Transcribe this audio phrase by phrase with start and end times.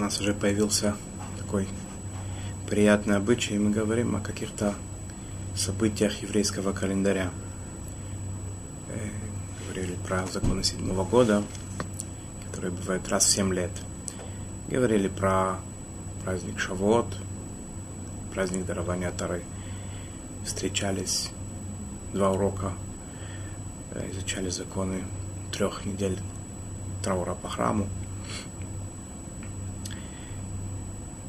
[0.00, 0.96] у нас уже появился
[1.36, 1.68] такой
[2.66, 4.74] приятный обычай, и мы говорим о каких-то
[5.54, 7.30] событиях еврейского календаря.
[8.88, 9.10] Э,
[9.66, 11.44] говорили про законы седьмого года,
[12.46, 13.70] которые бывают раз в семь лет.
[14.68, 15.56] Говорили про
[16.24, 17.18] праздник Шавот,
[18.32, 19.42] праздник дарования Тары.
[20.46, 21.30] Встречались
[22.14, 22.72] два урока,
[23.90, 25.04] э, изучали законы
[25.52, 26.18] трех недель
[27.02, 27.86] траура по храму.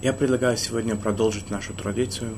[0.01, 2.35] Я предлагаю сегодня продолжить нашу традицию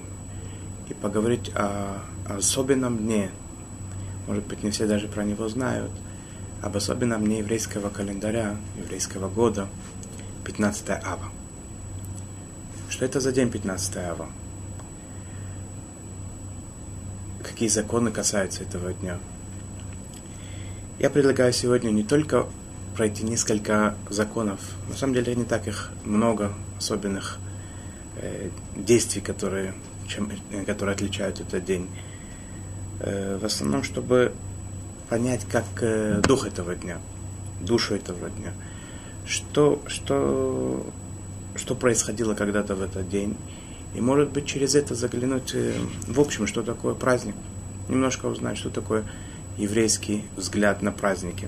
[0.90, 3.31] и поговорить о, особенном дне.
[4.27, 5.89] Может быть, не все даже про него знают.
[6.62, 9.70] Об особенном дне еврейского календаря, еврейского года,
[10.44, 11.31] 15 ава.
[12.89, 14.27] Что это за день 15 ава?
[17.44, 19.20] Какие законы касаются этого дня?
[21.00, 22.45] Я предлагаю сегодня не только
[22.98, 27.39] пройти несколько законов, на самом деле не так их много особенных
[28.75, 29.73] действий, которые,
[30.08, 31.89] чем, э, которые отличают этот день.
[33.00, 34.33] Э, в основном, чтобы
[35.09, 35.66] понять, как
[36.28, 36.97] дух этого дня,
[37.61, 38.52] душу этого дня,
[39.25, 40.86] что, что,
[41.55, 43.38] что происходило когда-то в этот день.
[43.94, 45.53] И, может быть, через это заглянуть
[46.08, 47.36] в общем, что такое праздник.
[47.89, 49.03] Немножко узнать, что такое
[49.58, 51.48] еврейский взгляд на праздники.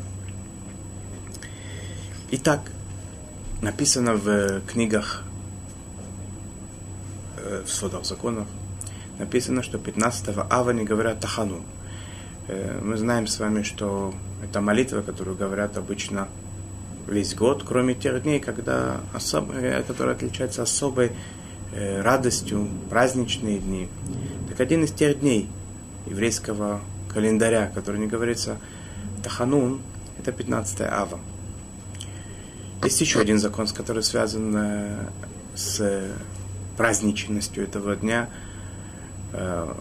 [2.30, 2.72] Итак,
[3.62, 5.25] написано в книгах Э,
[7.66, 8.48] в сводах законов
[9.18, 11.62] написано, что 15 ава не говорят Тахану.
[12.48, 16.28] Э, мы знаем с вами, что это молитва, которую говорят обычно
[17.08, 19.52] весь год, кроме тех дней, когда особ...
[19.52, 21.12] Э, которые отличаются особой
[21.74, 23.90] радостью, праздничные дни.
[24.48, 25.50] Так один из тех дней
[26.06, 26.80] еврейского
[27.14, 28.60] календаря, который не говорится
[29.22, 29.82] Таханун,
[30.18, 31.20] это 15 ава.
[32.82, 34.58] Есть еще один закон, который связан
[35.54, 35.82] с
[36.78, 38.30] праздничностью этого дня,
[39.34, 39.74] э,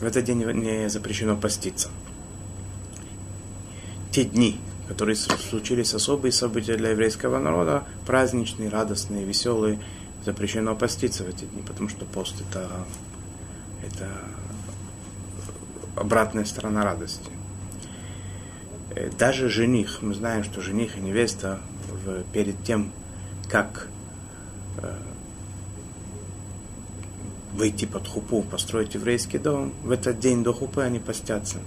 [0.00, 1.88] в этот день не запрещено поститься.
[4.10, 9.78] Те дни, которые случились особые события для еврейского народа, праздничные, радостные, веселые,
[10.24, 12.68] запрещено поститься в эти дни, потому что пост это,
[13.86, 14.10] это
[15.96, 17.30] обратная сторона радости.
[18.94, 22.92] Э, даже жених, мы знаем, что жених и невеста в, перед тем,
[23.48, 23.88] как
[24.78, 24.96] э,
[27.54, 31.58] выйти под хупу, построить еврейский дом, в этот день до хупы они постятся.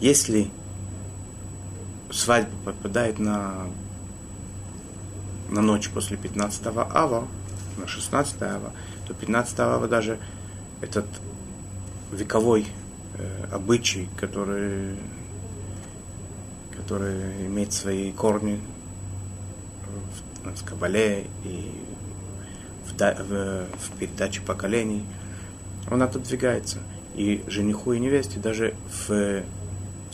[0.00, 0.50] Если
[2.10, 3.66] свадьба попадает на,
[5.50, 7.26] на ночь после 15 ава,
[7.76, 8.72] на 16 ава,
[9.06, 10.18] то 15 ава даже
[10.80, 11.06] этот
[12.12, 12.66] вековой
[13.18, 14.96] э, обычай, который,
[16.76, 18.60] который имеет свои корни
[20.44, 21.72] в, в Кабале и
[22.98, 23.66] в,
[23.98, 25.04] передаче поколений,
[25.90, 26.78] он отодвигается.
[27.14, 28.74] И жениху и невесте даже
[29.06, 29.42] в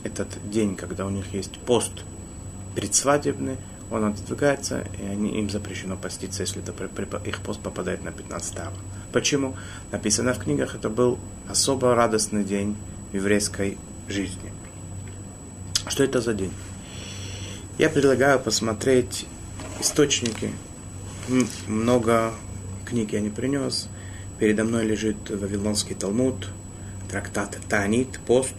[0.02, 1.92] этот день, когда у них есть пост
[2.74, 3.56] предсвадебный,
[3.90, 6.72] он отодвигается, и они, им запрещено поститься, если это,
[7.24, 8.72] их пост попадает на 15 ава.
[9.12, 9.56] Почему?
[9.90, 11.18] Написано в книгах, это был
[11.48, 12.76] особо радостный день
[13.10, 13.78] в еврейской
[14.08, 14.52] жизни.
[15.86, 16.52] Что это за день?
[17.78, 19.26] Я предлагаю посмотреть
[19.80, 20.52] источники.
[21.66, 22.32] Много
[22.88, 23.88] книг я не принес.
[24.38, 26.48] Передо мной лежит Вавилонский Талмуд,
[27.10, 28.54] трактат Танит, пост.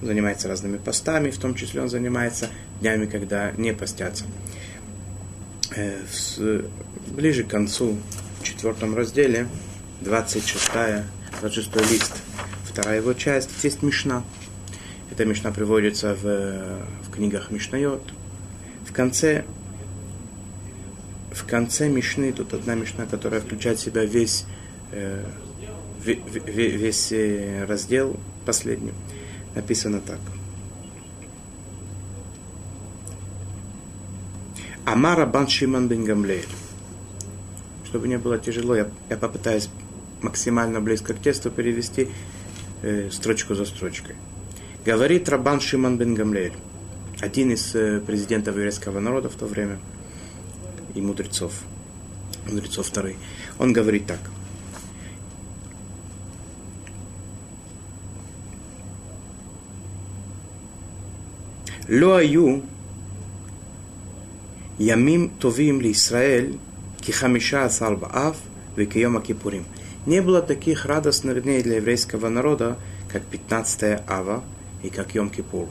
[0.00, 2.50] Он занимается разными постами, в том числе он занимается
[2.80, 4.24] днями, когда не постятся.
[5.74, 6.02] Э,
[7.08, 7.96] ближе к концу,
[8.40, 9.48] в четвертом разделе,
[10.02, 10.70] 26,
[11.40, 12.12] 26 лист,
[12.64, 14.22] вторая его часть, есть Мишна.
[15.10, 16.22] Эта Мишна приводится в,
[17.06, 18.02] в книгах Мишнайот.
[18.86, 19.44] В конце
[21.36, 24.46] в конце Мишны, тут одна Мишна, которая включает в себя весь,
[24.90, 25.22] э,
[26.02, 28.94] весь э, раздел последний,
[29.54, 30.18] написано так.
[34.86, 36.48] Амара бан Шиман бен Гамлеэль.
[37.84, 39.68] Чтобы не было тяжело, я, я попытаюсь
[40.22, 42.08] максимально близко к тексту перевести
[42.82, 44.16] э, строчку за строчкой.
[44.86, 46.54] Говорит Рабан Шиман бен Гамлеэль,
[47.20, 49.78] один из э, президентов еврейского народа в то время–
[50.96, 51.52] и мудрецов.
[52.46, 53.16] Мудрецов второй.
[53.58, 54.18] Он говорит так.
[61.88, 62.62] Лоаю
[64.78, 66.58] ямим товим ли Исраэль
[67.00, 68.36] кихамиша асар бааф
[68.74, 69.64] векиома кипурим.
[70.06, 72.78] Не было таких радостных дней для еврейского народа,
[73.08, 74.42] как 15 ава
[74.82, 75.68] и как Йом-Кипур.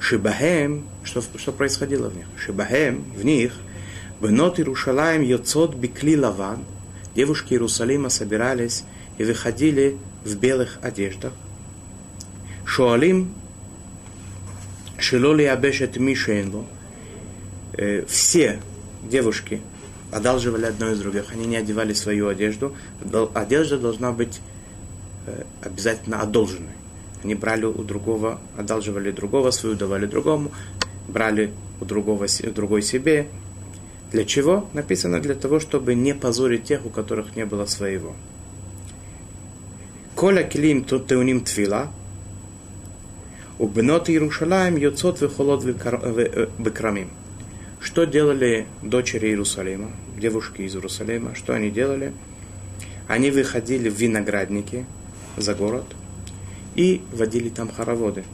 [0.00, 2.26] Шибахем, что, что происходило в них?
[2.36, 3.52] Шибахем, в них,
[4.20, 6.64] Бенот Иерушалаем Йоцот Бикли Лаван.
[7.14, 8.84] Девушки Иерусалима собирались
[9.16, 11.32] и выходили в белых одеждах.
[12.64, 13.32] Шуалим
[14.98, 16.64] Шилоли Абешет Мишенло.
[18.08, 18.60] Все
[19.08, 19.60] девушки
[20.10, 21.26] одалживали одно из других.
[21.32, 22.74] Они не одевали свою одежду.
[23.34, 24.40] Одежда должна быть
[25.26, 26.72] э, обязательно одолженной.
[27.22, 30.50] Они брали у другого, одалживали другого, свою давали другому,
[31.06, 33.28] брали у другого, другой себе.
[34.12, 34.68] Для чего?
[34.72, 38.14] Написано для того, чтобы не позорить тех, у которых не было своего.
[40.14, 41.92] Коля килим теуним твила,
[43.58, 47.10] у бнот Иерушалаем йоцот вихолот векрамим.
[47.80, 51.34] Что делали дочери Иерусалима, девушки из Иерусалима?
[51.34, 52.12] Что они делали?
[53.06, 54.86] Они выходили в виноградники
[55.36, 55.84] за город
[56.74, 58.24] и водили там хороводы.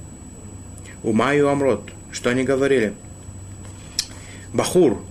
[1.02, 1.90] Умаю Амрот.
[2.10, 2.94] Что они говорили?
[4.52, 5.02] Бахур,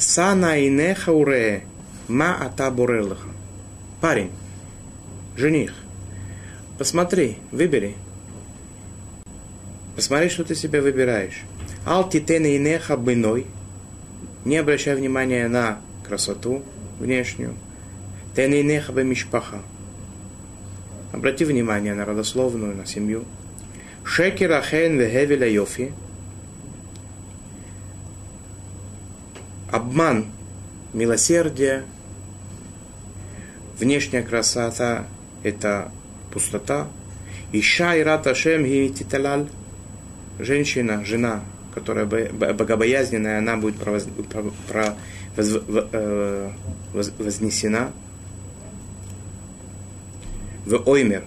[0.00, 1.62] сана инеха уре,
[2.08, 3.28] ма ата бурелаха.
[4.00, 4.30] Парень,
[5.36, 5.74] жених,
[6.78, 7.96] посмотри, выбери.
[9.96, 11.42] Посмотри, что ты себе выбираешь.
[11.86, 13.46] Ал титене инеха быной–
[14.44, 16.62] не обращай внимания на красоту
[16.98, 17.54] внешнюю.
[18.34, 19.58] Тенейнеха мишпаха.
[21.12, 23.24] Обрати внимание на родословную, на семью.
[24.04, 25.92] Шекера хен вехевеля йофи.
[29.70, 30.26] Обман,
[30.92, 31.84] милосердие,
[33.78, 35.06] внешняя красота–
[35.44, 35.92] это
[36.32, 36.88] пустота.
[37.52, 39.48] Иша и раташем и титалаль.
[40.38, 41.42] Женщина, жена,
[41.74, 44.08] которая богобоязненная, она будет провоз,
[44.68, 44.96] про,
[45.36, 45.56] воз,
[45.92, 46.50] э,
[46.92, 47.92] воз, вознесена
[50.64, 51.24] в Оймер.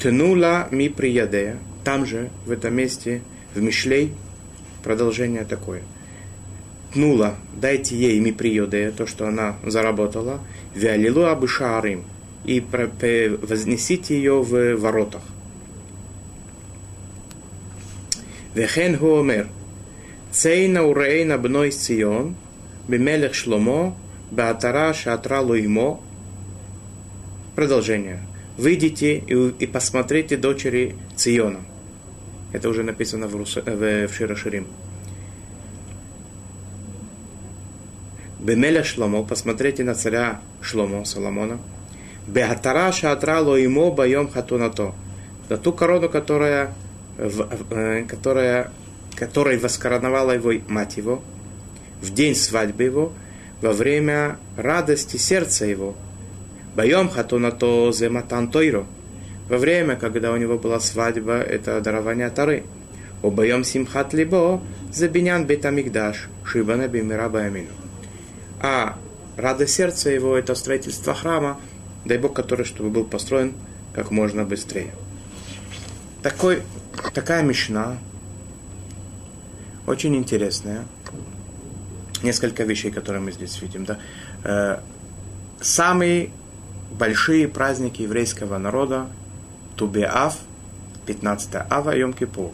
[0.00, 1.58] Тнула ми приядея.
[1.84, 3.22] Там же, в этом месте,
[3.54, 4.12] в Мишлей,
[4.84, 5.82] продолжение такое
[6.92, 10.40] тнула, дайте ей миприоде, то, что она заработала,
[10.74, 12.04] вялилу абышарим,
[12.44, 15.22] и вознесите ее в воротах.
[18.54, 19.48] Вехен хуомер,
[20.30, 22.34] цейна урейна бной сион,
[22.88, 23.96] бемелех шломо,
[24.30, 26.00] беатара шатра луимо.
[27.54, 28.20] Продолжение.
[28.56, 31.60] Выйдите и, посмотрите дочери Циона.
[32.52, 33.56] Это уже написано в, Рус...
[33.56, 34.36] в Широширим.
[34.36, 34.66] Ширим.
[38.48, 41.58] Бемеля Шломо, посмотрите на царя Шломо, Соломона.
[42.26, 44.94] Беатара шатра имо боем хатунато.
[45.48, 46.72] На ту корону, которая
[47.18, 48.70] Э, которая,
[49.16, 51.20] которой воскороновала его мать его,
[52.00, 53.12] в день свадьбы его,
[53.60, 55.96] во время радости сердца его.
[56.76, 58.86] Боем хатунато зематан тойро.
[59.48, 62.62] Во время, когда у него была свадьба, это дарование Тары.
[63.20, 64.62] Обоем симхат либо
[64.92, 67.77] забинян бетамигдаш, шибана бимира бамину.
[68.60, 68.96] А
[69.36, 71.60] радость сердца его– это строительство храма,
[72.04, 73.54] дай Бог, который, чтобы был построен
[73.94, 74.92] как можно быстрее.
[76.22, 76.62] Такой
[77.14, 77.98] такая мешна,
[79.86, 80.84] очень интересная.
[82.22, 83.84] Несколько вещей, которые мы здесь видим.
[83.84, 83.98] Да?
[84.44, 84.80] Э,
[85.60, 86.30] самые
[86.90, 89.06] большие праздники еврейского народа
[89.76, 90.36] Тубеав,
[91.06, 92.50] 15 Ава, Йом Кипур.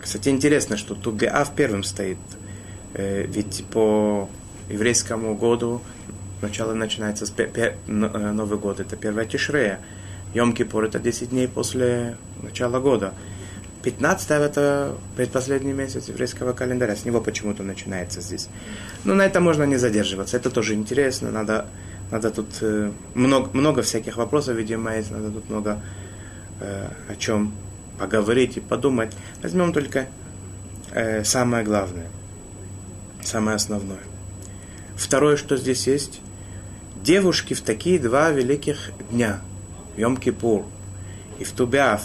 [0.00, 2.18] Кстати, интересно, что Тубеав первым стоит.
[2.94, 4.28] Ведь по
[4.68, 5.80] еврейскому году
[6.42, 7.34] начало начинается с
[7.86, 9.80] Новый год, это первая Тишрея.
[10.34, 13.14] Йом-Кипур это 10 дней после начала года.
[13.82, 16.94] 15 это предпоследний месяц еврейского календаря.
[16.94, 18.48] С него почему-то начинается здесь.
[19.04, 20.36] Но на этом можно не задерживаться.
[20.36, 21.30] Это тоже интересно.
[21.30, 21.66] Надо,
[22.10, 22.62] надо тут
[23.14, 25.10] много, много всяких вопросов, видимо, есть.
[25.10, 25.82] Надо тут много
[26.60, 27.52] о чем
[28.00, 29.12] поговорить и подумать.
[29.42, 30.06] Возьмем только
[30.92, 32.06] э, самое главное,
[33.22, 34.00] самое основное.
[34.96, 36.20] Второе, что здесь есть.
[37.02, 39.40] Девушки в такие два великих дня–
[39.96, 40.64] Йом-Кипур
[41.38, 42.02] и в Тубяв,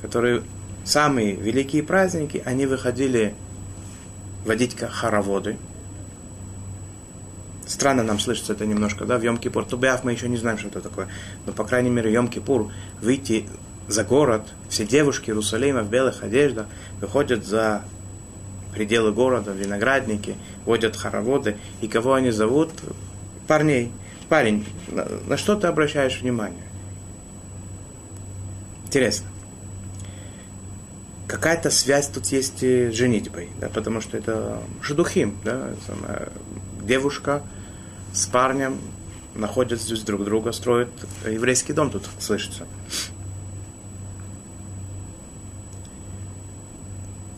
[0.00, 0.42] которые
[0.84, 3.34] самые великие праздники, они выходили
[4.44, 5.56] водить хороводы.
[7.66, 9.68] Странно нам слышится это немножко, да, в Йом-Кипур.
[9.68, 11.08] Тубяв мы еще не знаем, что это такое.
[11.44, 12.70] Но, по крайней мере, Йом-Кипур
[13.02, 13.46] выйти
[13.88, 16.66] за город, все девушки Иерусалима в белых одеждах
[17.00, 17.82] выходят за
[18.78, 21.56] пределы города, виноградники, водят хороводы.
[21.80, 22.70] И кого они зовут?
[23.48, 23.90] Парней.
[24.28, 26.62] Парень, на, на что ты обращаешь внимание?
[28.86, 29.26] Интересно.
[31.26, 35.70] Какая-то связь тут есть с женитьбой, да, потому что это шедухим, да,
[36.82, 37.42] девушка
[38.12, 38.78] с парнем
[39.34, 40.88] находят здесь друг друга, строят
[41.26, 42.66] еврейский дом тут слышится.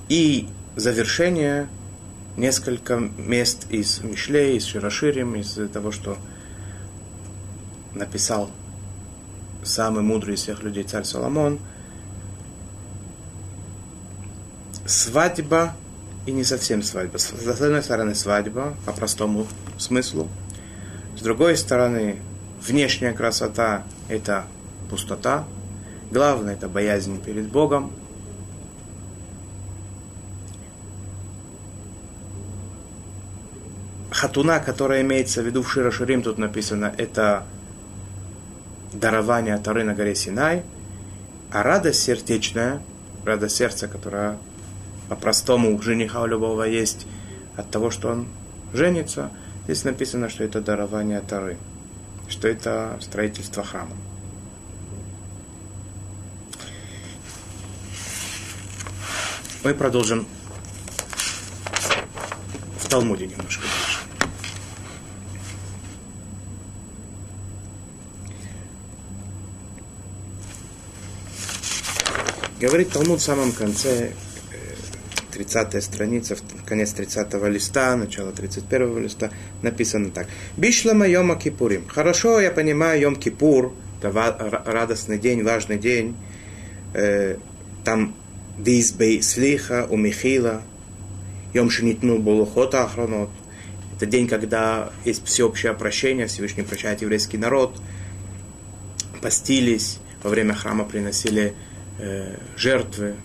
[0.09, 1.69] И завершение
[2.37, 6.17] несколько мест из Мишлей, из Широширим, из того, что
[7.95, 8.51] написал
[9.63, 11.59] самый мудрый из всех людей царь Соломон.
[14.87, 15.75] Свадьба
[16.27, 17.19] и не совсем свадьба.
[17.19, 19.47] С одной стороны свадьба, по простому
[19.79, 20.29] смыслу.
[21.17, 22.19] С другой стороны,
[22.67, 24.45] внешняя красота– это
[24.89, 25.45] пустота.
[26.11, 27.93] Главное– это боязнь перед Богом.
[34.21, 37.47] Хатуна, которая имеется в виду в Широширим, тут написано, это
[38.93, 40.63] дарование Тары на горе Синай,
[41.51, 42.83] а радость сердечная,
[43.25, 44.37] радость сердца, которая
[45.09, 47.07] по-простому у жениха у любого есть
[47.57, 48.29] от того, что он
[48.75, 49.31] женится,
[49.65, 51.57] здесь написано, что это дарование Тары,
[52.29, 53.97] что это строительство храма.
[59.65, 60.27] Мы продолжим
[62.79, 64.00] в Талмуде немножко дальше.
[72.61, 74.13] Говорит Талмуд в самом конце,
[75.33, 76.37] 30 э, страница,
[76.67, 79.31] конец 30 листа, начало 31 листа,
[79.63, 80.27] написано так.
[80.59, 81.89] Бишлама Йома Кипурим.
[81.89, 84.13] Хорошо, я понимаю, Йом Кипур, это
[84.67, 86.15] радостный день, важный день.
[86.93, 87.39] Э,
[87.83, 88.15] там
[88.59, 90.61] Дизбей Слиха, у Михила,
[91.55, 93.31] Йом Шинитну Булухота Ахронот.
[93.97, 97.81] Это день, когда есть всеобщее прощение, Всевышний прощает еврейский народ.
[99.23, 101.55] Постились, во время храма приносили
[102.03, 103.17] Э, жертвы.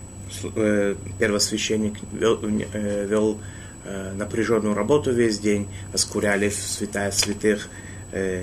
[0.54, 3.40] Э, первосвященник вел, э, вел
[4.16, 7.68] напряженную работу весь день, воскуряли святая святых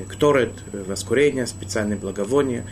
[0.07, 2.65] кторет, воскурение, специальные благовония,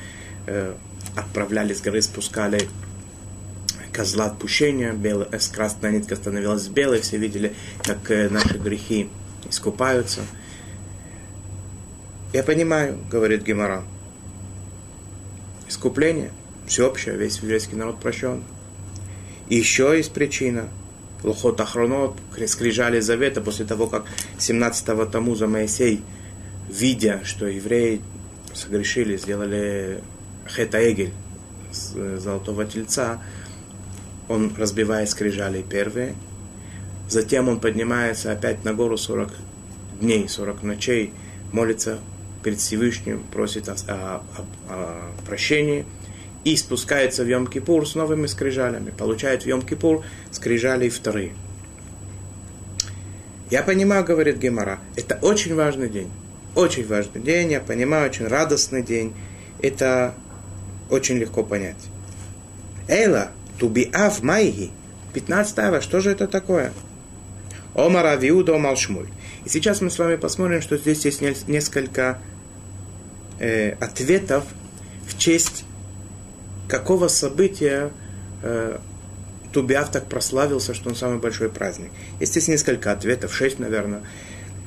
[1.18, 2.70] отправляли с горы, спускали
[3.91, 7.53] козла отпущения, белая, красная нитка становилась белой, все видели,
[7.84, 9.10] как наши грехи
[9.50, 10.22] искупаются.
[12.32, 13.84] Я понимаю, говорит Гемора,
[15.68, 16.32] искупление–
[16.72, 18.44] всеобщее, весь еврейский народ прощен.
[19.50, 20.70] И еще есть причина.
[21.22, 22.16] Лохот Ахронот,
[22.48, 24.06] скрижали завета, после того, как
[24.40, 26.01] 17-го Тамуза Моисей,
[26.70, 28.01] видя, что евреи
[28.54, 30.00] согрешили, сделали
[30.48, 31.12] хета-эгель,
[31.94, 33.22] э, золотого тельца,
[34.30, 36.16] он разбивает скрижали первые,
[37.10, 39.30] затем он поднимается опять на гору 40
[40.00, 41.13] дней, 40 ночей,
[41.51, 42.00] молится
[42.44, 45.86] перед Всевышним, просит о, о, о, о прощении–
[46.44, 51.34] и спускается в Йом-Кипур с новыми скрижалями, получает в Йом-Кипур скрижали вторые.
[53.50, 56.10] Я понимаю, говорит Гемора, это очень важный день.
[56.56, 59.14] Очень важный день, я понимаю, очень радостный день.
[59.62, 60.16] Это
[60.90, 61.78] очень легко понять.
[62.88, 64.72] Эйла, тубиав майги,
[65.14, 66.74] 15 ава, что же это такое?
[67.76, 69.08] Омар Авиуда Омал Шмуль.
[69.46, 72.20] И сейчас мы с вами посмотрим, что здесь есть несколько
[73.40, 74.44] э, ответов
[75.08, 75.66] в честь
[76.72, 77.92] какого события
[78.42, 78.78] э,
[79.51, 81.92] Тубиав так прославился, что он самый большой праздник.
[82.22, 84.04] Есть несколько ответов, шесть, наверное.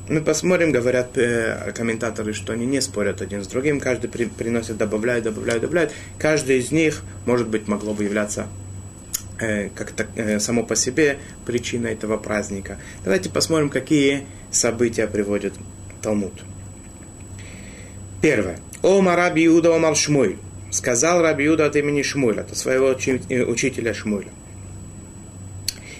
[0.06, 4.76] Мы посмотрим, говорят э, комментаторы, что они не спорят один с другим, каждый при, приносит,
[4.76, 5.92] добавляет, добавляет, добавляет.
[6.18, 8.48] Каждый из них, может быть, могло бы являться
[9.40, 12.76] э, как-то э, само по себе причиной этого праздника.
[13.02, 15.54] Давайте посмотрим, какие события приводит
[16.02, 16.34] Талмуд.
[18.20, 18.58] Первое.
[18.82, 20.38] О Мараби Иуда Омар Шмуй
[20.74, 24.30] сказал Раби Юда от имени Шмуля, от своего э, учителя Шмуля.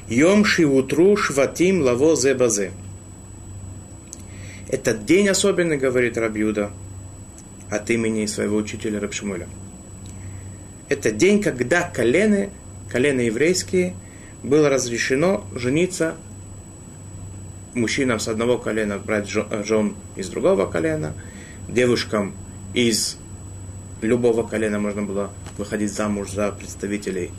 [0.09, 2.73] Йом шивутру шватим лаво зебазе.
[4.69, 6.73] Этот день особенный, говорит Раби Юда,
[7.71, 9.47] от имени своего учителя Рабшмуля.
[10.89, 12.51] Это день, когда колены,
[12.91, 13.95] колены еврейские,
[14.43, 16.17] было разрешено жениться
[17.75, 21.15] мужчинам с одного колена брать жен из другого колена,
[21.69, 22.35] девушкам
[22.75, 23.19] из
[24.07, 27.31] любого колена можно было выходить замуж за представителей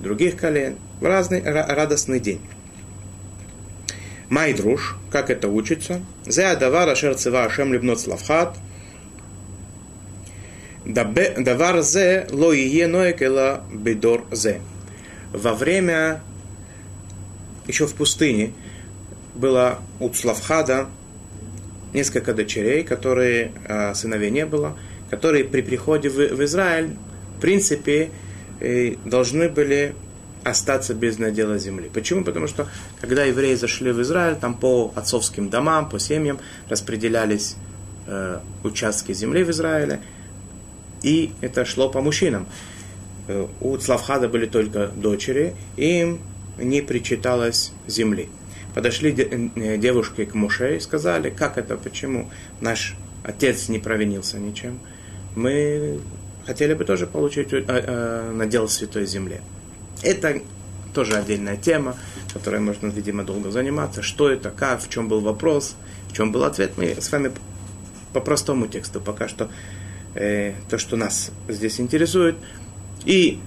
[0.00, 0.76] других колен.
[1.00, 2.40] В разный радостный день.
[4.28, 6.00] Майдруш, как это учится?
[6.26, 8.56] Зе адавар ашер цива ашем либнот славхат.
[10.84, 14.60] Давар зе ло ие ноек эла бедор зе.
[15.32, 16.22] Во время,
[17.66, 18.52] еще в пустыне,
[19.34, 20.86] было у Славхада
[21.92, 24.78] несколько дочерей, которые а, сыновей не было,
[25.10, 26.90] которые при приходе в, в Израиль,
[27.36, 28.10] в принципе,
[28.60, 29.94] э, должны были
[30.44, 31.90] остаться без надела земли.
[31.92, 32.24] Почему?
[32.24, 32.68] Потому что,
[33.00, 37.56] когда евреи зашли в Израиль, там по отцовским домам, по семьям распределялись
[38.06, 40.00] э, участки земли в Израиле,
[41.02, 42.46] и это шло по мужчинам.
[43.28, 46.20] Э, у Цлавхада были только дочери, им
[46.58, 48.28] не причиталось земли.
[48.74, 52.94] Подошли э, девушки к Муше и сказали, как это, почему наш
[53.24, 54.78] отец не провинился ничем.
[55.36, 56.00] Мы
[56.46, 59.42] хотели бы тоже получить э, э, надел Святой Земле.
[60.02, 60.40] Это
[60.94, 61.94] тоже отдельная тема,
[62.32, 64.02] которой можно, видимо, долго заниматься.
[64.02, 65.76] Что это, как, в чем был вопрос,
[66.08, 66.72] в чем был ответ.
[66.76, 67.32] Мы с вами
[68.14, 69.50] по простому тексту пока что
[70.14, 72.36] э, то, что нас здесь интересует.
[73.04, 73.38] И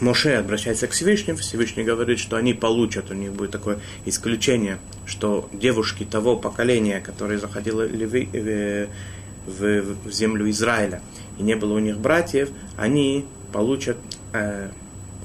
[0.00, 5.48] Моше обращается к Всевышнему, Всевышний говорит, что они получат, у них будет такое исключение, что
[5.52, 8.88] девушки того поколения, которые заходили в,
[9.46, 11.00] в, в землю Израиля,
[11.38, 13.96] и не было у них братьев, они получат
[14.32, 14.68] э,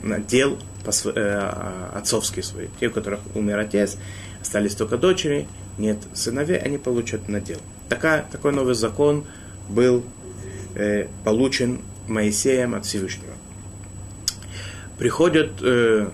[0.03, 1.53] надел э,
[1.93, 2.69] отцовский свой.
[2.79, 3.97] Те, у которых умер отец,
[4.41, 5.47] остались только дочери,
[5.77, 7.59] нет сыновей, они получат надел.
[7.87, 9.25] Такая, такой новый закон
[9.69, 10.03] был
[10.75, 13.33] э, получен Моисеем от Всевышнего.
[14.97, 16.09] Приходят э,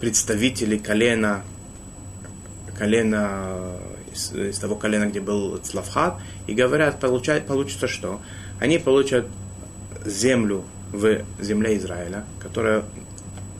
[0.00, 1.42] представители колена,
[2.78, 3.76] колена
[4.20, 8.20] из, из того колена, где был Цлавхат, и говорят, получать, получится что?
[8.58, 9.26] Они получат
[10.04, 12.84] землю в земле Израиля, которая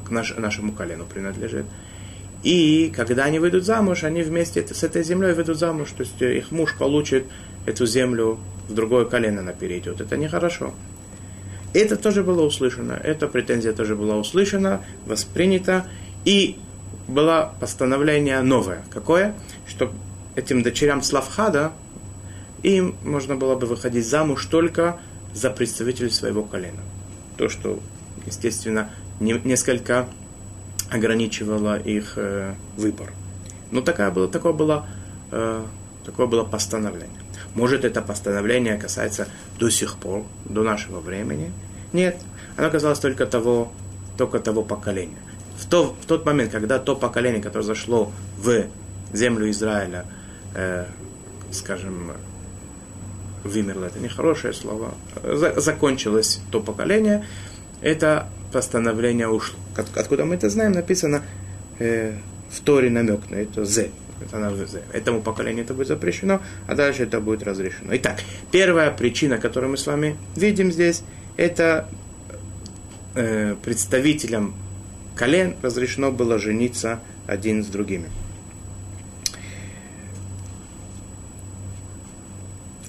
[0.07, 1.67] к наш, нашему колену принадлежит.
[2.43, 5.91] И когда они выйдут замуж, они вместе с этой землей выйдут замуж.
[5.97, 7.25] То есть их муж получит
[7.67, 8.39] эту землю
[8.69, 10.01] в другое колено она перейдет.
[10.01, 10.73] Это нехорошо.
[11.73, 15.87] Это тоже было услышано, эта претензия тоже была услышана, воспринята,
[16.25, 16.57] и
[17.07, 18.83] было постановление новое.
[18.91, 19.35] Какое?
[19.69, 19.93] Что
[20.37, 21.73] этим дочерям Славхада
[22.63, 25.01] им можно было бы выходить замуж только
[25.33, 26.81] за представителей своего колена.
[27.37, 27.81] То, что,
[28.27, 30.09] естественно, не, несколько
[30.91, 33.13] ограничивало их э, выбор.
[33.71, 34.87] Но такая было, такое, было,
[35.31, 35.65] э,
[36.05, 37.21] такое было постановление.
[37.55, 41.53] Может, это постановление касается до сих пор, до нашего времени?
[41.93, 42.21] Нет,
[42.57, 43.73] оно касалось только того,
[44.17, 45.19] только того поколения.
[45.59, 48.67] В, то, в тот момент, когда то поколение, которое зашло в
[49.13, 50.07] землю Израиля,
[50.55, 50.87] э,
[51.51, 52.13] скажем,
[53.45, 57.25] вымерло, это нехорошее слово, за, закончилось то поколение,
[57.81, 59.59] это постановление ушло.
[59.95, 61.23] Откуда мы это знаем, написано
[61.79, 62.15] э,
[62.51, 63.91] в Торе намек на это «зе».
[64.93, 67.97] Этому поколению это будет запрещено, а дальше это будет разрешено.
[67.97, 71.03] Итак, первая причина, которую мы с вами видим здесь,
[71.39, 71.89] это
[73.15, 74.55] э, представителям
[75.17, 78.11] колен разрешено было жениться один с другими.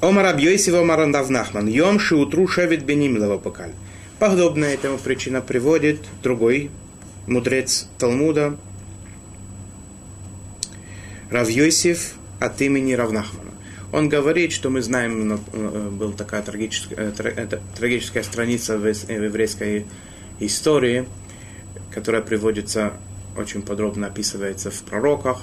[0.02, 1.68] Омар Абьёйсив Омар Нахман.
[1.68, 3.74] Йом Шиутру Шевит Беним Лавапакаль.
[4.18, 6.72] Подобно этому причина приводит другой
[7.28, 8.58] мудрец Талмуда,
[11.30, 13.52] Равьёсиф от имени Равнахмана.
[13.94, 19.86] Он говорит, что мы знаем, э, была такая трагическая, э, трагическая страница в еврейской
[20.40, 21.08] истории,
[21.94, 22.94] которая приводится,
[23.38, 25.42] очень подробно описывается в пророках,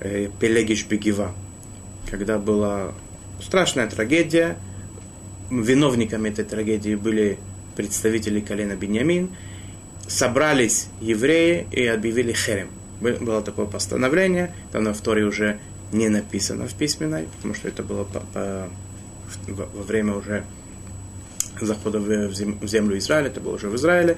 [0.00, 1.34] э, Пелегиш Бегива,
[2.08, 2.92] когда была
[3.40, 4.56] страшная трагедия,
[5.50, 7.38] виновниками этой трагедии были
[7.76, 9.30] представители колена Беньямин,
[10.06, 12.68] собрались евреи и объявили херем
[13.00, 15.58] было такое постановление, там на вторе уже
[15.92, 18.68] не написано в письменной, потому что это было по, по,
[19.48, 20.44] во время уже
[21.60, 24.16] захода в землю Израиля, это было уже в Израиле.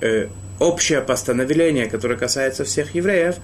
[0.00, 0.28] Э,
[0.58, 3.36] общее постановление, которое касается всех евреев,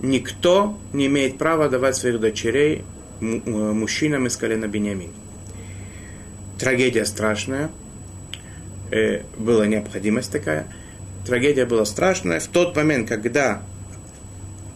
[0.00, 2.84] никто не имеет права давать своих дочерей
[3.22, 5.10] мужчинам из колена Бениамин.
[6.58, 7.70] Трагедия страшная,
[8.90, 10.66] э, была необходимость такая.
[11.26, 12.40] Трагедия была страшная.
[12.40, 13.62] В тот момент, когда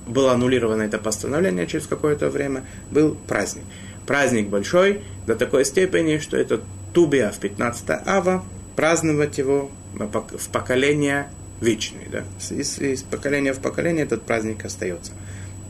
[0.06, 3.64] было аннулировано это постановление через какое-то время, был праздник.
[4.06, 6.60] Праздник большой до такой степени, что это
[6.92, 8.44] Тубия в 15 ава,
[8.76, 11.28] праздновать его в поколение
[11.60, 12.06] вечное.
[12.10, 12.24] Да?
[12.50, 15.12] Из, из поколения в поколение этот праздник остается.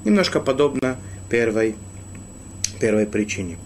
[0.04, 0.98] Немножко подобно
[1.30, 1.76] первой,
[2.76, 3.58] первой причине.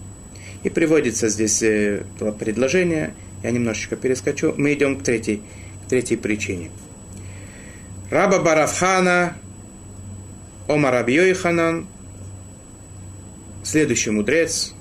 [0.63, 2.03] И приводится здесь э,
[2.39, 4.53] предложение, я немножечко перескочу.
[4.57, 5.41] Мы идем к третьей,
[5.85, 6.69] к третьей причине.
[8.09, 9.35] Раба Барафхана
[10.67, 11.87] Омар Раби Ханан,
[13.63, 14.73] следующий мудрец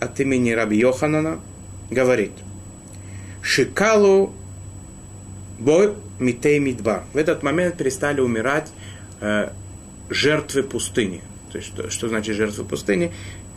[0.00, 1.40] от имени Раби Йоханана,
[1.90, 2.32] говорит,
[3.42, 4.32] Шикалу
[5.58, 7.04] бой митей мидбар.
[7.12, 8.70] В этот момент перестали умирать
[9.20, 9.50] э,
[10.08, 11.22] жертвы пустыни.
[11.52, 13.12] То есть, что, что значит жертвы пустыни?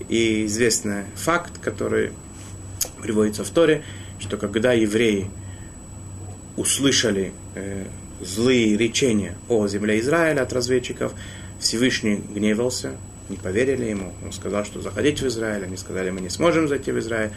[0.10, 2.12] И известный факт, который
[3.02, 3.84] приводится в Торе,
[4.20, 5.30] что когда евреи
[6.58, 7.86] услышали э,
[8.22, 11.14] злые речения о земле Израиля от разведчиков,
[11.60, 12.92] Всевышний гневался,
[13.30, 14.14] не поверили ему.
[14.24, 15.64] Он сказал, что заходите в Израиль.
[15.64, 17.32] Они сказали, мы не сможем зайти в Израиль.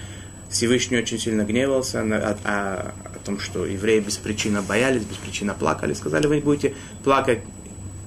[0.50, 5.16] Всевышний очень сильно гневался на, о, о, о том, что евреи без причины боялись, без
[5.16, 5.92] причины плакали.
[5.94, 7.40] Сказали, вы будете плакать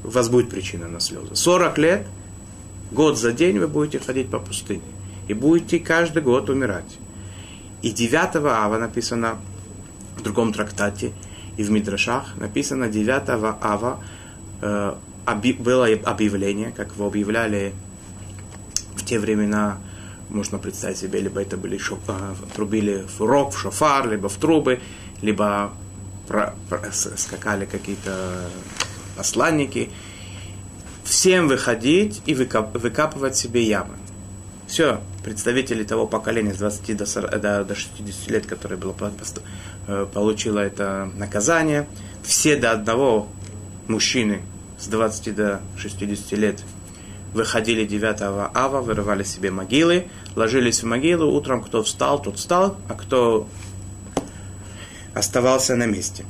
[0.04, 1.36] у вас будет причина на слезы.
[1.36, 2.08] 40 лет,
[2.92, 4.82] год за день вы будете ходить по пустыне.
[5.28, 6.98] И будете каждый год умирать.
[7.82, 9.38] И 9 ава написано
[10.18, 11.12] в другом трактате,
[11.58, 13.30] и в Мидрашах написано 9
[13.62, 14.00] ава
[14.62, 14.96] э,
[15.60, 17.74] было объявление, как его объявляли
[18.96, 19.78] в те времена,
[20.30, 24.36] можно представить себе, либо это были шоф, э, трубили в рог, в шофар, либо в
[24.36, 24.80] трубы,
[25.22, 25.72] либо
[26.28, 28.50] про, про, скакали какие-то
[29.18, 29.90] посланники.
[31.04, 33.96] Всем выходить и выкап, выкапывать себе ямы.
[34.68, 38.96] Все, представители того поколения с 20 до, 40, до, до 60 лет, которое было,
[39.88, 41.88] э, получило это наказание,
[42.24, 43.28] все до одного
[43.88, 44.42] мужчины
[44.80, 46.64] с 20 до 60 лет
[47.34, 48.22] выходили 9
[48.54, 53.48] ава, вырывали себе могилы, ложились в могилу, утром кто встал, тот встал, а кто
[55.14, 56.26] оставался на месте.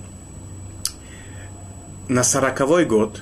[2.07, 3.21] На сороковой год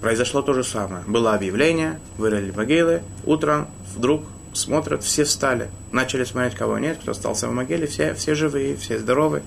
[0.00, 1.04] произошло то же самое.
[1.06, 5.68] Было объявление, вырыли могилы, утром вдруг смотрят, все встали.
[5.92, 9.42] Начали смотреть, кого нет, кто остался в могиле, все, все живые, все здоровые.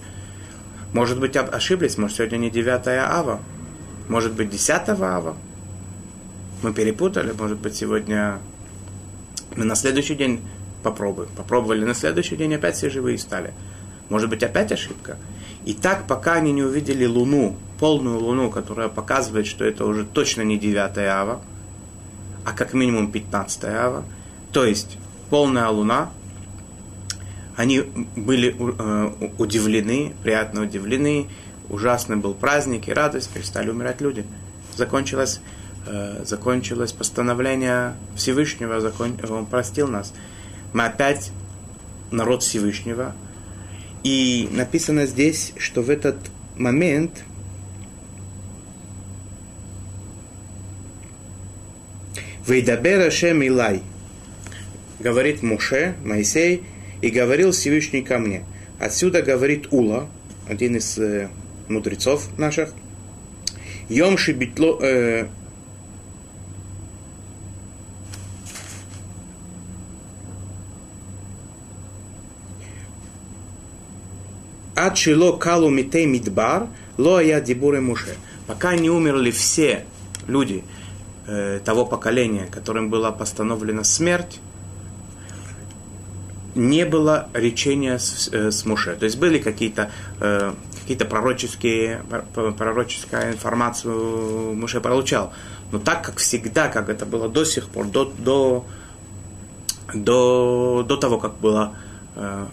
[0.94, 3.42] Может быть, ошиблись, может, сегодня не 9 ава,
[4.08, 5.36] может быть, 10 ава.
[6.62, 8.40] Мы перепутали, может быть, сегодня
[9.56, 10.42] мы на следующий день
[10.84, 11.30] попробуем.
[11.36, 13.54] Попробовали на следующий день, опять все живые стали.
[14.10, 15.18] Может быть, опять ошибка.
[15.66, 20.42] И так, пока они не увидели Луну, полную Луну, которая показывает, что это уже точно
[20.42, 21.42] не 9 ава,
[22.46, 24.04] а как минимум 15 ава,
[24.52, 24.98] то есть
[25.30, 26.12] полная Луна,
[27.56, 27.82] они
[28.16, 31.28] были э, удивлены, приятно удивлены,
[31.70, 34.26] ужасный был праздник и радость, перестали умирать люди.
[34.76, 35.40] Закончилось,
[35.86, 40.14] э, закончилось постановление Всевышнего, закон, он простил нас.
[40.74, 41.32] Мы опять
[42.12, 43.14] народ Всевышнего.
[44.04, 46.18] И написано здесь, что в этот
[46.56, 47.24] момент
[52.46, 53.82] Вейдабер Ашем Илай,
[55.00, 56.64] говорит Муше, Моисей,
[57.02, 58.44] и говорил Всевышний ко мне.
[58.80, 60.10] Отсюда говорит Ула,
[60.48, 61.30] один из э,
[61.70, 62.74] мудрецов наших.
[63.88, 64.80] Йом шибитло...
[64.82, 65.28] Э,
[74.94, 76.68] Ад шило калу митей мидбар,
[77.00, 78.16] ло я дибуре муше.
[78.46, 79.86] Пока не умерли все
[80.28, 80.64] люди
[81.26, 84.40] э, того поколения, которым была постановлена смерть,
[86.54, 88.96] не было речения с, э, с Муше.
[88.96, 92.04] То есть были какие-то э, какие-то пророческие,
[92.56, 95.34] пророческая информацию Муше получал.
[95.72, 98.64] Но так, как всегда, как это было до сих пор, до, до,
[99.92, 101.76] до, до того, как было
[102.16, 102.46] э,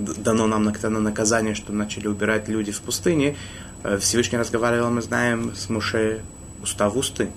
[0.00, 3.36] дано нам на наказание, что начали убирать люди в пустыне,
[3.82, 6.20] э, Всевышний разговаривал, мы знаем, с Муше
[6.62, 7.28] уста в усты,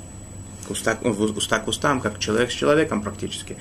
[0.70, 3.58] уста, уста к устам, как человек с человеком практически.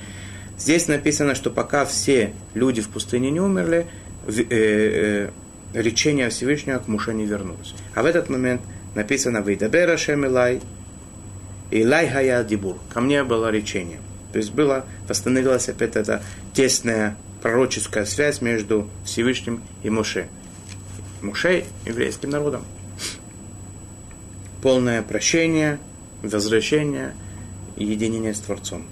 [0.57, 3.87] Здесь написано, что пока все люди в пустыне не умерли,
[4.27, 5.29] э, э,
[5.73, 7.73] речение Всевышнего к Муше не вернулось.
[7.95, 8.61] А в этот момент
[8.95, 10.61] написано «Вейдабер Ашем Илай,
[11.71, 12.77] Илай Хая Дибур».
[12.93, 13.99] Ко мне было речение.
[14.31, 16.21] То есть было, восстановилась опять эта
[16.53, 20.29] тесная пророческая связь между Всевышним и Муше.
[21.21, 22.63] Муше– еврейским народом.
[24.61, 25.77] Полное прощение,
[26.21, 27.13] возвращение
[27.75, 28.85] единение с Творцом.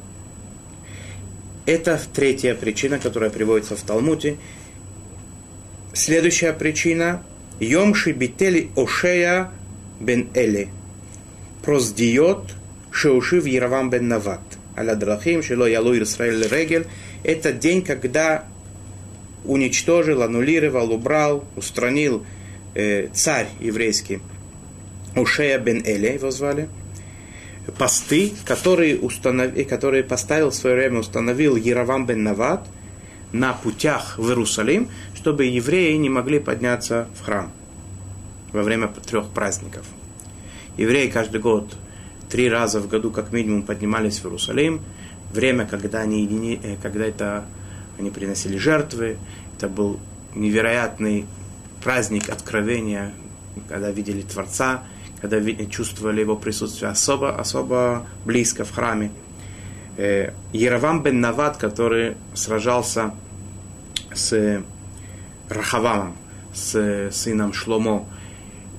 [1.66, 4.38] Это третья причина, которая приводится в Талмуде.
[5.94, 7.24] Следующая причина–
[7.62, 9.50] Йомши бители Ошея
[10.02, 10.68] бен Эли.
[11.64, 12.52] Проздиот
[12.92, 14.42] шеушив Яровам бен Нават.
[14.78, 16.88] Аля драхим шело ялу Исраэль регель.
[17.24, 18.46] Это день, когда
[19.44, 22.26] уничтожил, аннулировал, убрал, устранил
[22.76, 24.20] э, царь еврейский
[25.16, 26.70] Ушея бен Эли, его звали–
[27.78, 29.52] посты, которые, установ...
[29.68, 32.68] которые поставил в свое время, установил Яровам бен Нават
[33.32, 37.52] на путях в Иерусалим, чтобы евреи не могли подняться в храм
[38.52, 39.86] во время трех праздников.
[40.78, 41.74] Евреи каждый год,
[42.32, 44.82] три раза в году как минимум поднимались в Иерусалим.
[45.34, 47.46] Время, когда они, э, когда это,
[48.00, 49.18] они приносили жертвы,
[49.58, 50.00] это был
[50.34, 51.26] невероятный
[51.84, 53.14] праздник откровения,
[53.68, 54.84] когда видели Творца,
[55.20, 59.12] когда чувствовали его присутствие особо, особо близко в храме.
[59.98, 63.14] Э, Яровам бен Нават, который сражался
[64.14, 64.64] с
[65.50, 66.16] Рахавамом,
[66.54, 68.08] с сыном Шломо,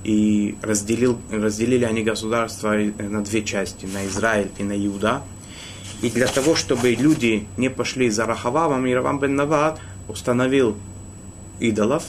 [0.03, 5.23] и разделил, разделили они государство на две части, на Израиль и на Иуда.
[6.01, 10.75] И для того, чтобы люди не пошли за Рахавамом, Яровам бен Нават установил
[11.59, 12.03] идолов,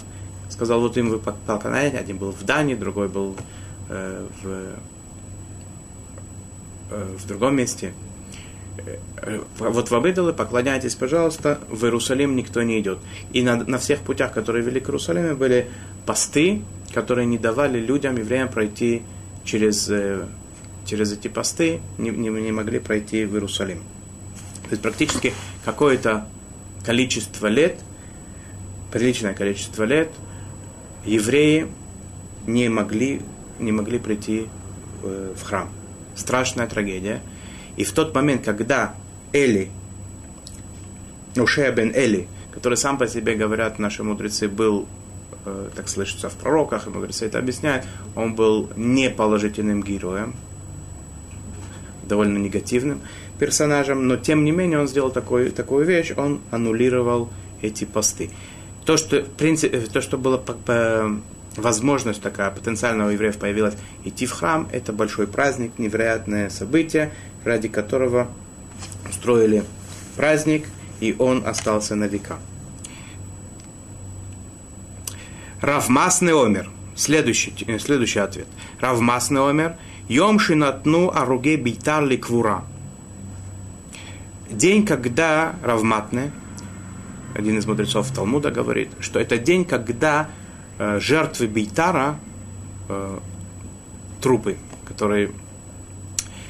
[0.49, 3.37] сказал, вот им вы поклоняете, один был в Дании, другой был
[3.89, 4.49] Э, в
[6.91, 7.93] э, в другом месте,
[8.79, 12.99] э, вот в Абидалы поклоняйтесь, пожалуйста, в Иерусалим никто не идет.
[13.33, 15.69] И на, на всех путях, которые вели к Иерусалиму, были
[16.07, 16.63] посты,
[16.95, 19.03] которые не давали людям, евреям пройти
[19.45, 20.27] через, э,
[20.87, 23.79] через эти посты, не, не, не могли пройти в Иерусалим.
[24.63, 26.27] То есть практически какое-то
[26.85, 27.81] количество лет,
[28.93, 30.11] приличное количество лет,
[31.05, 31.67] евреи
[32.47, 33.21] не могли,
[33.59, 34.49] не могли прийти
[35.03, 35.69] в храм.
[36.15, 37.21] Страшная трагедия.
[37.77, 38.95] И в тот момент, когда
[39.33, 39.71] Эли,
[41.37, 45.04] Ушея бен Эли, который сам по себе, говорят наши мудрецы, был, э,
[45.75, 50.35] так слышится в пророках, и мудрецы это объясняют, он был неположительным героем,
[52.03, 53.01] довольно негативным
[53.39, 57.31] персонажем, но тем не менее он сделал такой, такую вещь, он аннулировал
[57.63, 58.31] эти посты.
[58.85, 61.19] То, что, в принципе, то, что было по, по,
[61.57, 67.13] возможность такая потенциального евреев появилась идти в храм, это большой праздник, невероятное событие,
[67.45, 68.29] ради которого
[69.09, 69.65] устроили
[70.17, 70.67] праздник,
[71.01, 72.39] и он остался на века.
[75.65, 76.71] Равмасный омер.
[76.97, 78.47] Следующий, следующий ответ.
[78.81, 79.77] Равмасный омер.
[80.09, 82.65] Йом шинатну аруге бейтар ликвура.
[84.51, 86.31] День, когда Равматне,
[87.35, 90.29] один из мудрецов Талмуда говорит, что это день, когда
[90.77, 92.19] Э, жертвы Бейтара,
[92.89, 93.19] э,
[94.21, 95.31] трупы, которые,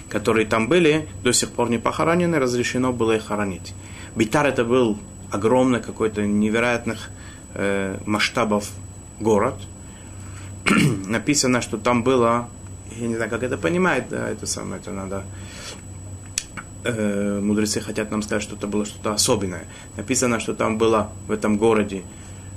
[0.09, 3.75] которые там были, до сих пор не похоронены, разрешено было их хоронить.
[4.17, 4.99] Бейтар это был
[5.31, 7.11] огромный какой-то невероятных
[7.53, 8.71] э, масштабов
[9.25, 9.57] город.
[11.09, 12.49] Написано, что там было,
[12.97, 15.25] я не знаю, как это понимать, да, это самое, это надо
[16.85, 19.65] э, мудрецы хотят нам сказать, что это было что-то особенное.
[19.97, 22.05] Написано, что там было в этом городе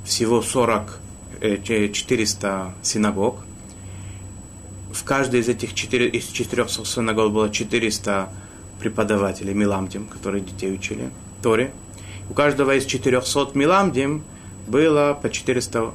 [0.06, 1.00] всего 40
[1.40, 3.40] 400 синагог.
[4.92, 8.30] В каждой из этих 4, из 400 синагог было 400
[8.80, 11.72] преподавателей Миламдим, которые детей учили Торе.
[12.30, 14.24] У каждого из 400 Миламдим
[14.68, 15.92] было по 400,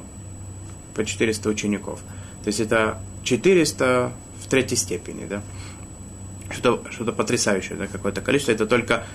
[0.95, 1.99] по 400 учеников.
[2.43, 5.41] То есть это 400 в третьей степени, да.
[6.49, 8.51] Что-то, что потрясающее, да, какое-то количество.
[8.51, 9.05] Это только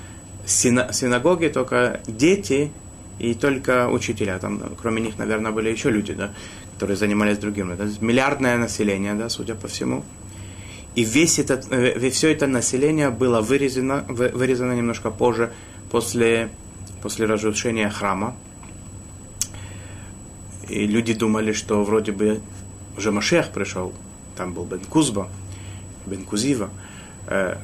[0.47, 2.73] синагоги, только дети
[3.19, 4.39] и только учителя.
[4.39, 6.33] Там, кроме них, наверное, были еще люди, да,
[6.75, 7.71] которые занимались другим.
[7.71, 10.05] Это миллиардное население, да, судя по всему.
[10.95, 15.53] И весь этот, э, все это население было вырезано, вырезано немножко позже,
[15.91, 16.49] после,
[17.03, 18.35] после разрушения храма.
[20.69, 22.41] И люди думали, что вроде бы
[22.97, 23.93] уже Машех пришел,
[24.37, 25.29] там был Бен Кузба,
[26.07, 26.71] Бен Кузива.
[27.27, 27.57] Э,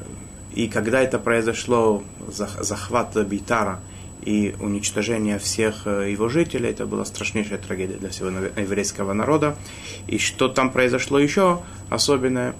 [0.53, 3.81] и когда это произошло, захват Битара–
[4.25, 6.71] и уничтожение всех э, его жителей.
[6.71, 9.55] Это была страшнейшая трагедия для всего еврейского народа.
[10.07, 12.55] И что там произошло еще особенное,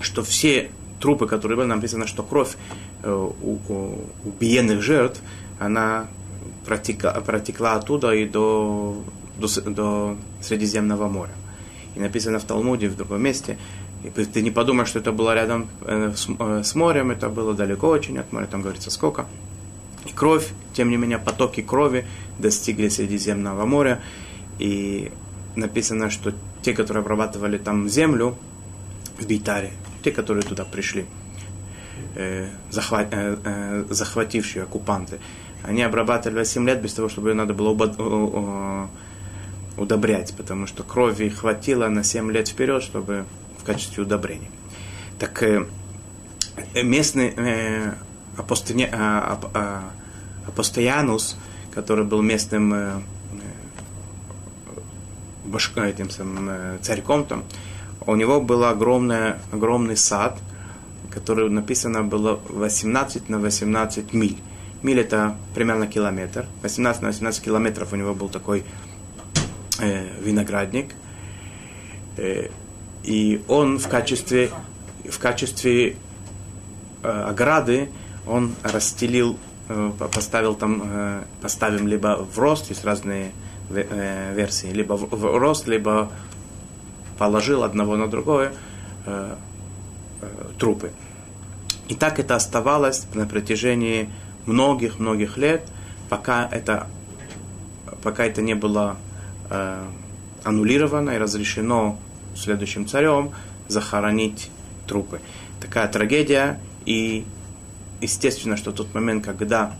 [0.00, 2.56] что все трупы, которые были, написано, что кровь
[3.02, 5.20] э, у убиенных жертв,
[5.58, 6.06] она
[6.64, 9.02] протекла, протекла оттуда и до,
[9.40, 11.32] до, до Средиземного моря.
[11.96, 13.58] И написано в Талмуде, в другом месте,
[14.04, 16.28] и ты не подумаешь, что это было рядом э, с,
[16.68, 19.26] с морем, это было далеко очень от моря, там говорится сколько–
[20.06, 22.06] и кровь, тем не менее, потоки крови
[22.38, 24.00] достигли Средиземного моря.
[24.58, 25.10] И
[25.56, 28.36] написано, что те, которые обрабатывали там землю
[29.18, 29.72] в Бейтаре,
[30.02, 31.06] те, которые туда пришли,
[32.14, 35.18] э, захват, э, э, захватившие оккупанты,
[35.62, 37.70] они обрабатывали 7 лет без того, чтобы ее надо было
[39.76, 43.24] удобрять, потому что крови хватило на 7 лет вперед, чтобы
[43.58, 44.50] в качестве удобрения.
[45.18, 45.66] Так э,
[46.74, 47.94] местный э,
[48.36, 49.90] апостони, а, а,
[50.46, 51.36] Апостоянус,
[51.72, 53.00] который был местным э,
[55.44, 57.44] башка, этим самым э, царьком там,
[58.06, 60.38] у него был огромный, огромный сад,
[61.10, 64.38] который написано было 18 на 18 миль.
[64.82, 66.46] Миль это примерно километр.
[66.62, 68.64] 18 на 18 километров у него был такой э,
[70.20, 70.94] виноградник.
[72.16, 72.48] Э,
[73.02, 74.50] и он в качестве,
[75.08, 75.96] в качестве
[77.02, 77.88] э, ограды
[78.26, 79.38] он расстелил,
[79.68, 83.32] э, поставил там, э, поставим либо в рост, есть разные
[83.70, 86.10] э, версии, либо в рост, либо
[87.18, 88.52] положил одного на другое
[90.58, 90.90] трупы.
[91.88, 94.10] И так это оставалось на протяжении
[94.46, 95.66] многих-многих лет,
[96.08, 96.86] пока это,
[98.02, 98.96] пока это не было
[99.50, 99.84] э,
[100.44, 101.98] аннулировано и разрешено
[102.34, 103.32] следующим царем
[103.68, 104.50] захоронить
[104.86, 105.20] трупы.
[105.60, 107.24] Такая трагедия, и
[108.00, 109.74] естественно, что тот момент, когда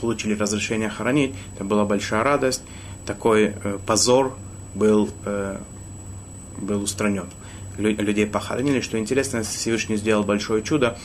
[0.00, 2.62] получили разрешение хоронить, это была большая радость,
[3.06, 4.36] такой э, позор
[4.74, 5.58] был, э,
[6.58, 7.26] был устранен.
[7.78, 8.80] людей похоронили.
[8.80, 10.98] Что интересно, Всевышний сделал большое чудо.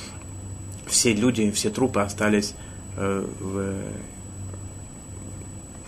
[0.86, 2.54] Все люди, все трупы остались
[2.98, 3.76] э, в,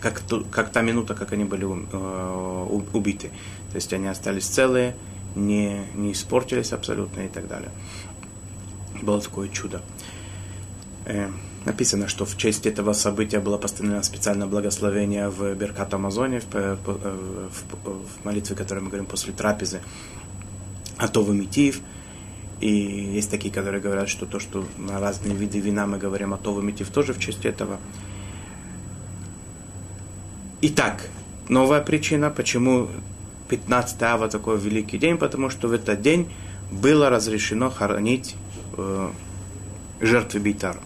[0.02, 3.30] как, как та минута, как они были э, убиты.
[3.72, 4.96] То есть они остались целые,
[5.36, 7.72] не, не испортились абсолютно и так далее.
[9.02, 9.82] Было такое чудо.
[11.06, 11.30] Э,
[11.66, 16.78] написано, что в честь этого события было постановлено специальное благословение в Беркат Амазоне, в, э,
[16.84, 19.82] в, в молитве, которую мы говорим после трапезы,
[20.98, 21.82] Атова Митив.
[22.60, 26.62] И есть такие, которые говорят, что то, что на разные виды вина мы говорим Атова
[26.62, 27.80] Митив, тоже в честь этого.
[30.62, 31.08] Итак,
[31.48, 32.90] новая причина, почему
[33.48, 36.30] 15 ава такой великий день, потому что в этот день
[36.70, 38.36] было разрешено хоронить
[38.76, 39.10] э,
[40.02, 40.82] жертвы Бейтара.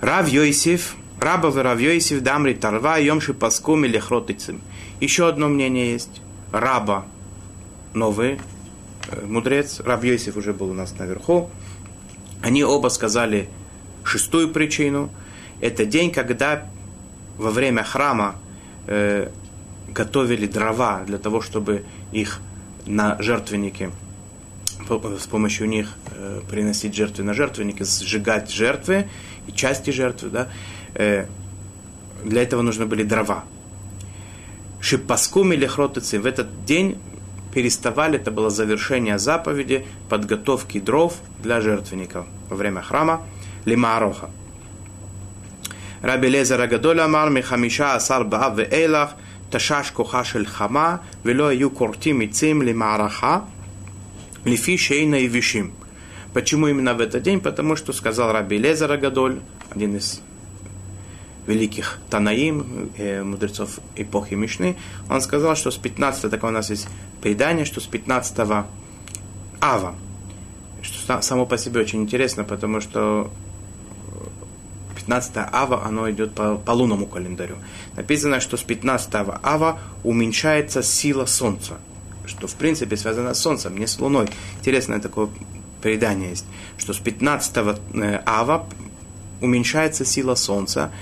[0.00, 4.60] Рав Йосиф, Раба Рав Йосиф, Дамри Тарва, Йомши Паскум или Хротицим.
[5.00, 6.22] Еще одно мнение есть.
[6.52, 7.06] Раба,
[7.92, 8.38] новый
[9.10, 11.50] э, мудрец, Рав Йосиф уже был у нас наверху.
[12.40, 13.48] Они оба сказали
[14.08, 15.10] шестую причину.
[15.60, 16.66] Это день, когда
[17.36, 18.36] во время храма
[18.86, 19.30] э,
[19.88, 22.40] готовили дрова для того, чтобы их
[22.86, 23.90] на жертвеннике,
[24.88, 29.08] с помощью них э, приносить жертвы на жертвенники, сжигать жертвы
[29.46, 30.48] и части жертвы, да,
[30.94, 31.26] э,
[32.24, 33.44] для этого нужны были дрова.
[34.80, 36.98] Шипаскум или хротыцы в этот день
[37.52, 43.26] переставали, это было завершение заповеди подготовки дров для жертвенников во время храма
[43.64, 44.30] Лимароха.
[46.02, 49.14] Раби Лезер Агадоль Амар Михамиша Асар Баав Веэлах
[49.50, 53.44] Ташаш Коха Шель Хама Вело Ю Кортим Ицим Лимараха
[54.44, 55.72] Лифи Шейна и Вишим.
[56.32, 57.40] Почему именно в этот день?
[57.40, 59.40] Потому что сказал Раби Лезер Агадоль,
[59.70, 60.20] один из
[61.46, 64.76] великих Танаим, э, мудрецов эпохи Мишны,
[65.08, 66.88] он сказал, что с 15 такое у нас есть
[67.22, 68.66] предание, что с 15
[69.60, 69.94] Ава,
[70.82, 73.30] что само по себе очень интересно, потому что
[75.08, 77.56] 15 ава, оно идет по, по лунному календарю.
[77.96, 79.10] Написано, что с 15
[79.42, 81.78] ава уменьшается сила Солнца,
[82.26, 84.28] что в принципе связано с Солнцем, не с Луной.
[84.58, 85.30] Интересное такое
[85.80, 86.44] предание есть,
[86.76, 88.66] что с 15 э, ава
[89.40, 90.92] уменьшается сила Солнца.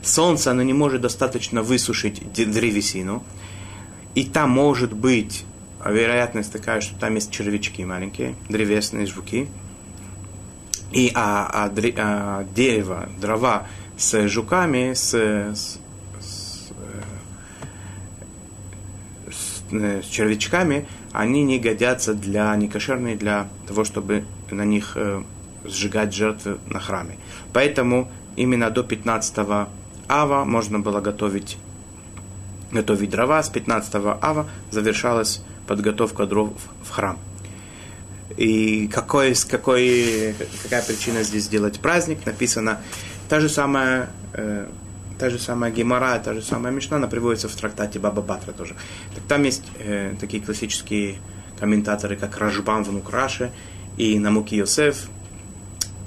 [0.00, 3.24] Солнце, оно не может достаточно высушить древесину,
[4.14, 5.44] и там может быть
[5.84, 9.48] вероятность такая, что там есть червячки маленькие, древесные жуки–
[10.96, 13.66] и а, а, а дерево, дрова
[13.98, 15.78] с жуками, с, с,
[16.18, 16.72] с,
[19.72, 25.22] э, с червячками, они не годятся для, не кошерные для того, чтобы на них э,
[25.64, 27.18] сжигать жертвы на храме.
[27.52, 29.38] Поэтому именно до 15
[30.08, 31.58] ава можно было готовить,
[32.72, 37.18] готовить дрова, с 15 ава завершалась подготовка дров в храм.
[38.36, 42.26] И какой, какой, какая причина здесь сделать праздник?
[42.26, 42.80] Написано
[43.28, 44.66] та же самая, э,
[45.18, 48.74] та же самая Гемора, та же самая Мишна, она приводится в трактате Баба Батра тоже.
[49.14, 51.16] Так там есть э, такие классические
[51.58, 53.50] комментаторы, как Рашбам внук Раши
[53.96, 55.08] и Намуки Йосеф.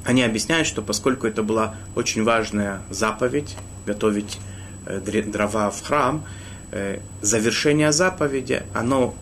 [0.05, 3.55] Они объясняют, что поскольку это была очень важная заповедь,
[3.85, 4.39] готовить
[4.85, 6.25] э, дрова в храм,
[6.71, 9.15] э, завершение заповеди, оно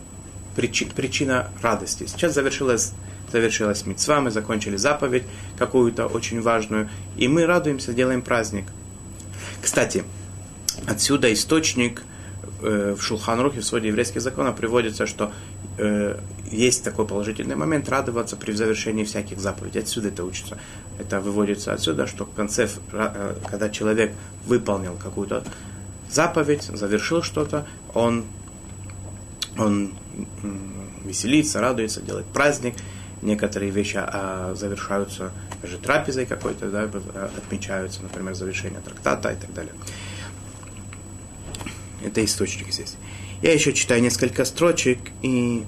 [0.58, 2.06] причина радости.
[2.06, 2.92] Сейчас завершилась,
[3.32, 5.24] завершилась мецва, мы закончили заповедь
[5.56, 8.66] какую-то очень важную, и мы радуемся, делаем праздник.
[9.62, 10.04] Кстати,
[10.86, 12.02] отсюда источник
[12.62, 15.32] э, в Шулханрухе, в своде еврейских законов приводится, что
[15.78, 16.18] э,
[16.50, 19.80] есть такой положительный момент радоваться при завершении всяких заповедей.
[19.80, 20.58] Отсюда это учится.
[20.98, 24.12] Это выводится отсюда, что в конце, э, когда человек
[24.46, 25.44] выполнил какую-то
[26.10, 28.24] заповедь, завершил что-то, он,
[29.58, 29.94] он
[31.04, 32.74] веселиться, радуется, делать праздник.
[33.20, 36.82] Некоторые вещи а, завершаются даже трапезой какой-то, да,
[37.36, 39.72] отмечаются, например, завершение трактата и так далее.
[42.04, 42.96] Это источник здесь.
[43.42, 45.64] Я еще читаю несколько строчек и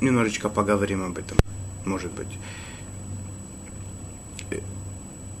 [0.00, 1.36] немножечко поговорим об этом,
[1.84, 2.28] может быть.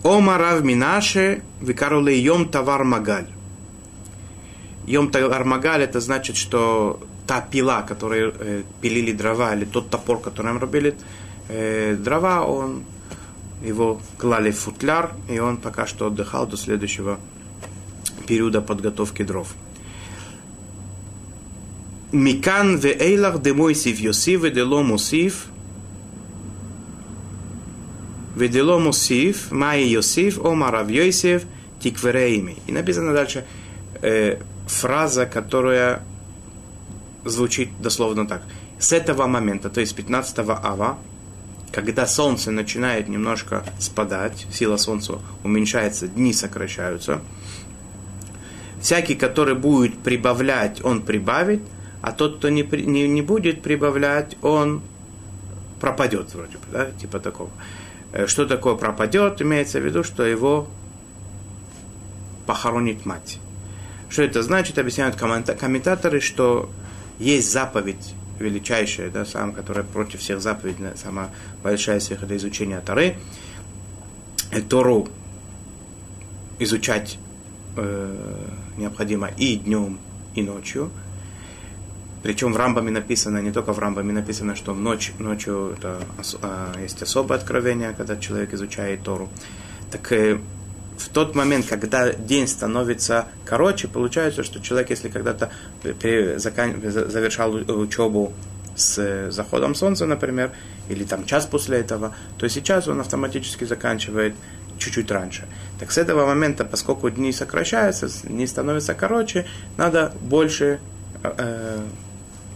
[0.02, 3.28] Омарав Минаше Викаруле Йом Тавар Магаль.
[4.86, 10.20] Йом Тавар Магаль это значит, что та пила, которой э, пилили дрова, или тот топор,
[10.20, 10.94] которым рубили
[11.48, 12.84] э, дрова, он
[13.64, 17.18] его клали в футляр, и он пока что отдыхал до следующего
[18.26, 19.54] периода подготовки дров.
[22.12, 25.46] Микан ве эйлах де мойсив Йосиф, дело мусив,
[28.34, 31.42] Ведело Мусив, Майи Йосиф, Омарав Йосиф,
[31.80, 32.56] Тиквереими.
[32.66, 33.44] И написано дальше,
[34.00, 36.02] э, фраза, которая
[37.24, 38.42] звучит дословно так.
[38.78, 40.98] С этого момента, то есть 15 ава,
[41.72, 47.20] когда солнце начинает немножко спадать, сила солнца уменьшается, дни сокращаются,
[48.80, 51.62] всякий, который будет прибавлять, он прибавит,
[52.02, 54.82] а тот, кто не, не, не будет прибавлять, он
[55.80, 57.50] пропадет вроде бы, да, типа такого.
[58.12, 59.40] Э, что такое пропадет?
[59.40, 60.68] Имеется в виду, что его
[62.46, 63.38] похоронит мать.
[64.08, 64.78] Что это значит?
[64.78, 66.70] Объясняют комментаторы, что
[67.22, 71.30] есть заповедь величайшая, да, самая, которая против всех заповедей, самая
[71.62, 73.16] большая из всех, это изучение Тары.
[74.50, 75.08] Э, Тору
[76.58, 77.18] изучать
[77.76, 78.46] э,
[78.76, 79.98] необходимо и днем,
[80.34, 80.90] и ночью.
[82.22, 86.00] Причем в Рамбаме написано, не только в Рамбаме написано, что ночь, ночью это,
[86.40, 89.28] а, есть особое откровение, когда человек изучает Тору.
[89.90, 90.38] Так э,
[90.98, 95.50] в тот момент, когда день становится короче, получается, что человек, если когда-то
[95.82, 98.32] завершал учебу
[98.76, 100.52] с заходом солнца, например,
[100.88, 104.34] или там час после этого, то сейчас он автоматически заканчивает
[104.78, 105.46] чуть-чуть раньше.
[105.78, 110.80] Так с этого момента, поскольку дни сокращаются, дни становятся короче, надо больше
[111.22, 111.80] э,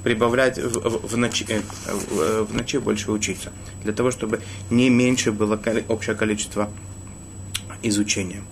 [0.03, 4.91] прибавлять в, в, в, ночи, э, в, в ночи больше учиться, для того, чтобы не
[4.91, 6.70] меньше было общее количество
[7.83, 8.43] изучения.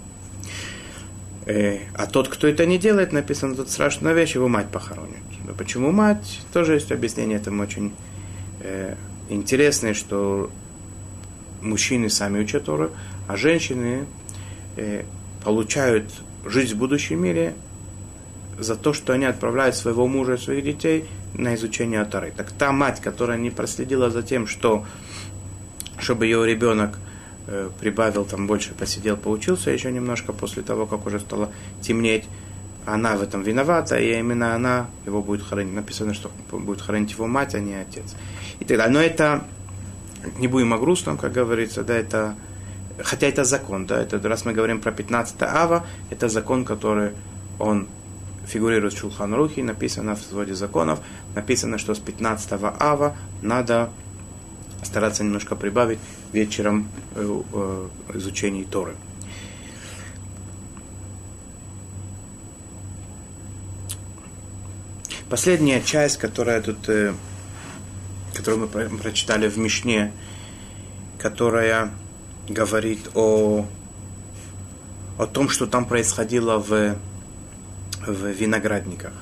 [1.47, 5.23] Э, а тот, кто это не делает, написано тут страшная вещь, его мать похоронит.
[5.45, 6.41] Но почему мать?
[6.53, 7.93] Тоже есть объяснение этому очень
[8.61, 8.95] э,
[9.29, 10.51] интересное, что
[11.61, 12.91] мужчины сами учат Тору,
[13.29, 14.07] а женщины
[14.77, 15.05] э,
[15.45, 16.11] получают
[16.47, 17.55] жизнь в будущем мире
[18.59, 21.05] за то, что они отправляют своего мужа и своих детей
[21.35, 22.33] на изучение Торы.
[22.35, 24.87] Так та мать, которая не проследила за тем, что
[25.99, 26.99] чтобы ее ребенок
[27.81, 32.25] прибавил, там больше посидел, поучился еще немножко после того, как уже стало темнеть.
[32.87, 35.75] Она в этом виновата, и именно она его будет хоронить.
[35.75, 38.15] Написано, что будет хоронить его мать, а не отец.
[38.61, 38.93] И так далее.
[38.93, 39.45] Но это,
[40.39, 42.35] не будем о грустном, как говорится, да, это,
[42.99, 47.13] хотя это закон, да, это, раз мы говорим про 15 ава, это закон, который
[47.59, 47.89] он
[48.47, 51.01] фигурирует в Шулхан Рухи, написано в своде законов,
[51.35, 53.91] написано, что с 15 ава надо
[54.83, 55.99] стараться немножко прибавить
[56.35, 58.95] вечером э, э, изучения Торы.
[65.31, 67.15] Последняя часть, которая тут, э,
[68.35, 70.13] которую мы прочитали в Мишне,
[71.19, 71.91] которая
[72.49, 73.67] говорит о,
[75.19, 76.97] о том, что там происходило в,
[78.07, 79.13] в виноградниках.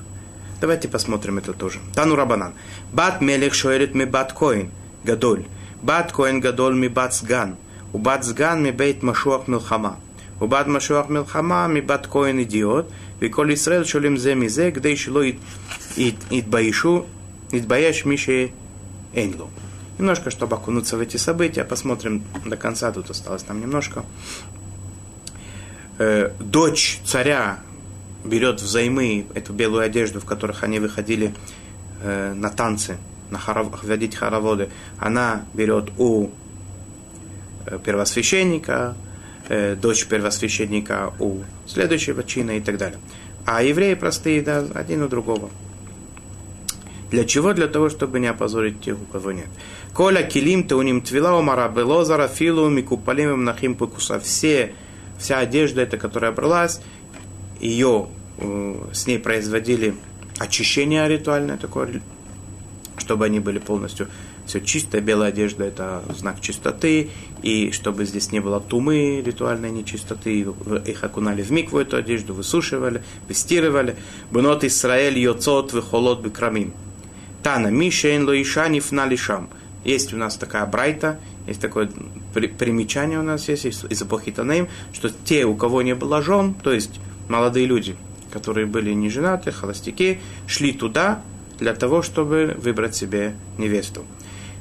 [0.61, 1.81] Давайте посмотрим это тоже.
[1.95, 2.55] Тану Рабанан.
[2.93, 4.71] Бат мелех шоэрит ми бат коин.
[5.05, 5.45] Гадоль.
[5.82, 7.56] Бат Коэн Гадоль ми бат Сган.
[7.94, 9.98] У бат Сган ми бейт Машуах Милхама.
[10.40, 12.92] У бат Машуах Милхама ми бат Коэн Идиот.
[13.22, 15.22] וכל ישראל שולים זה מזה כדי שלא
[16.32, 17.04] יתביישו,
[17.54, 19.48] יתבייש מי שאין לו.
[20.00, 24.06] Немножко, чтобы окунуться в эти события, посмотрим до конца, тут осталось там немножко.
[25.98, 27.62] Э, дочь царя
[28.24, 31.34] берет взаймы эту белую одежду, в которых они выходили
[32.04, 32.98] э, на танцы
[33.33, 34.69] на хоров, водить хороводы,
[34.99, 36.29] она берет у
[37.67, 38.95] э, первосвященника,
[39.49, 42.99] э, дочь первосвященника у следующего чина и так далее.
[43.45, 45.51] А евреи простые, да, один у другого.
[47.11, 47.53] Для чего?
[47.53, 49.49] Для того, чтобы не опозорить тех, у кого нет.
[49.93, 54.21] Коля килим теуним твила умара белозара филу микупалим нахим пыкуса.
[54.21, 54.75] Все,
[55.19, 56.81] вся одежда, эта, которая бралась,
[57.61, 58.09] ее
[58.39, 59.95] э, с ней производили
[60.39, 62.01] очищение ритуальное такое
[62.99, 64.09] чтобы они были полностью
[64.47, 67.11] все чисто, белая одежда это знак чистоты,
[67.43, 70.41] и чтобы здесь не было тумы, ритуальной нечистоты,
[70.87, 73.97] их окунали в микву эту одежду, высушивали, выстирывали.
[74.31, 76.73] Бнот Исраэль йоцот выхолот бекрамим.
[77.43, 79.49] Тана мишейн лоишаниф налишам.
[79.85, 81.91] Есть у нас такая брайта, есть такое
[82.33, 86.73] примечание у нас есть из эпохи Танеем, что те, у кого не было жен, то
[86.73, 87.97] есть молодые люди,
[88.33, 91.23] которые были не женаты, холостяки, шли туда,
[91.63, 94.05] для того, чтобы выбрать себе невесту.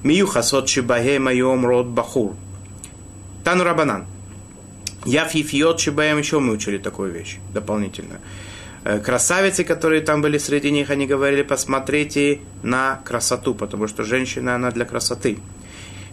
[0.04, 2.36] Мию хасот шибахем айом род бахур.
[3.44, 4.06] Тану Рабанан.
[5.06, 8.20] Я фифиот шибаем еще мы учили такую вещь дополнительно.
[8.84, 14.56] Э, красавицы, которые там были среди них, они говорили, посмотрите на красоту, потому что женщина,
[14.56, 15.40] она для красоты.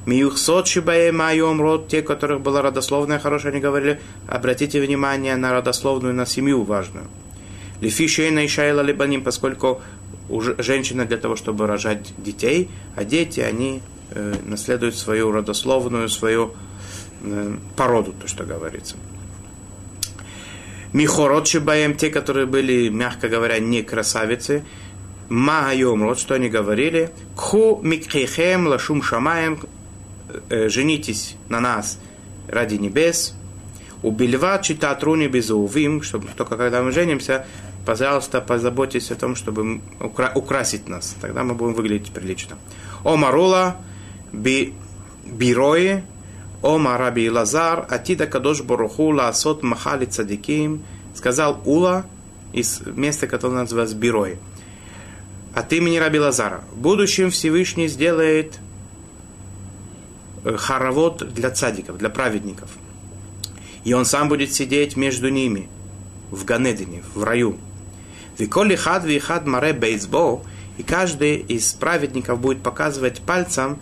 [0.06, 6.14] Миюхсот шибаем айом род, те, которых была родословная хорошая, они говорили, обратите внимание на родословную,
[6.14, 7.06] на семью важную.
[7.80, 9.80] Лифишейна и шайла либаним, поскольку
[10.58, 16.54] женщина для того, чтобы рожать детей, а дети, они э, наследуют свою родословную, свою
[17.22, 18.96] э, породу, то, что говорится.
[20.92, 24.64] Михород Шибаем, те, которые были, мягко говоря, не красавицы.
[25.28, 27.10] Магайом, вот что они говорили.
[27.36, 29.60] Кху микхехем лашум шамаем,
[30.48, 31.98] э, женитесь на нас
[32.48, 33.34] ради небес.
[34.02, 37.46] Убильва читатруни безувим, чтобы только когда мы женимся,
[37.88, 41.16] пожалуйста, позаботьтесь о том, чтобы укра- украсить нас.
[41.22, 42.58] Тогда мы будем выглядеть прилично.
[43.02, 43.78] О Марула,
[44.30, 44.74] би,
[45.24, 46.04] бирои,
[46.60, 50.82] Ома Раби Лазар, Атида Кадош Боруху, Лаасот Махали Цадиким,
[51.14, 52.04] сказал Ула
[52.52, 54.36] из места, которое называется Бирой.
[55.54, 56.64] От имени Раби Лазара.
[56.72, 58.58] В будущем Всевышний сделает
[60.44, 62.68] хоровод для цадиков, для праведников.
[63.84, 65.70] И он сам будет сидеть между ними
[66.30, 67.56] в Ганедине, в раю.
[68.38, 70.44] Виколи хад вихад маре бейсбол,
[70.76, 73.78] и каждый из праведников будет показывать пальцем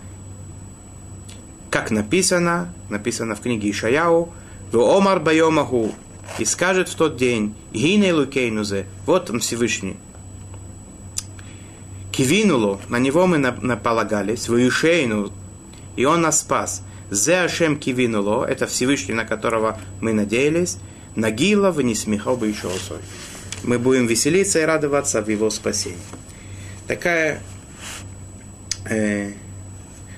[1.69, 4.33] как написано, написано в книге Ишаяу,
[4.71, 5.91] в Омар Байомаху,
[6.39, 9.97] и скажет в тот день, Гине Лукейнузе, вот он Всевышний.
[12.11, 15.31] Кивинуло, на него мы наполагались, в Юшейну,
[15.95, 16.83] и он нас спас.
[17.11, 20.77] Зе Ашем Кивинуло, это Всевышний, на которого мы надеялись,
[21.15, 22.67] Нагила в Нисмихал бы еще
[23.63, 25.97] Мы будем веселиться и радоваться в его спасении.
[26.87, 27.41] Такая
[28.89, 29.33] э,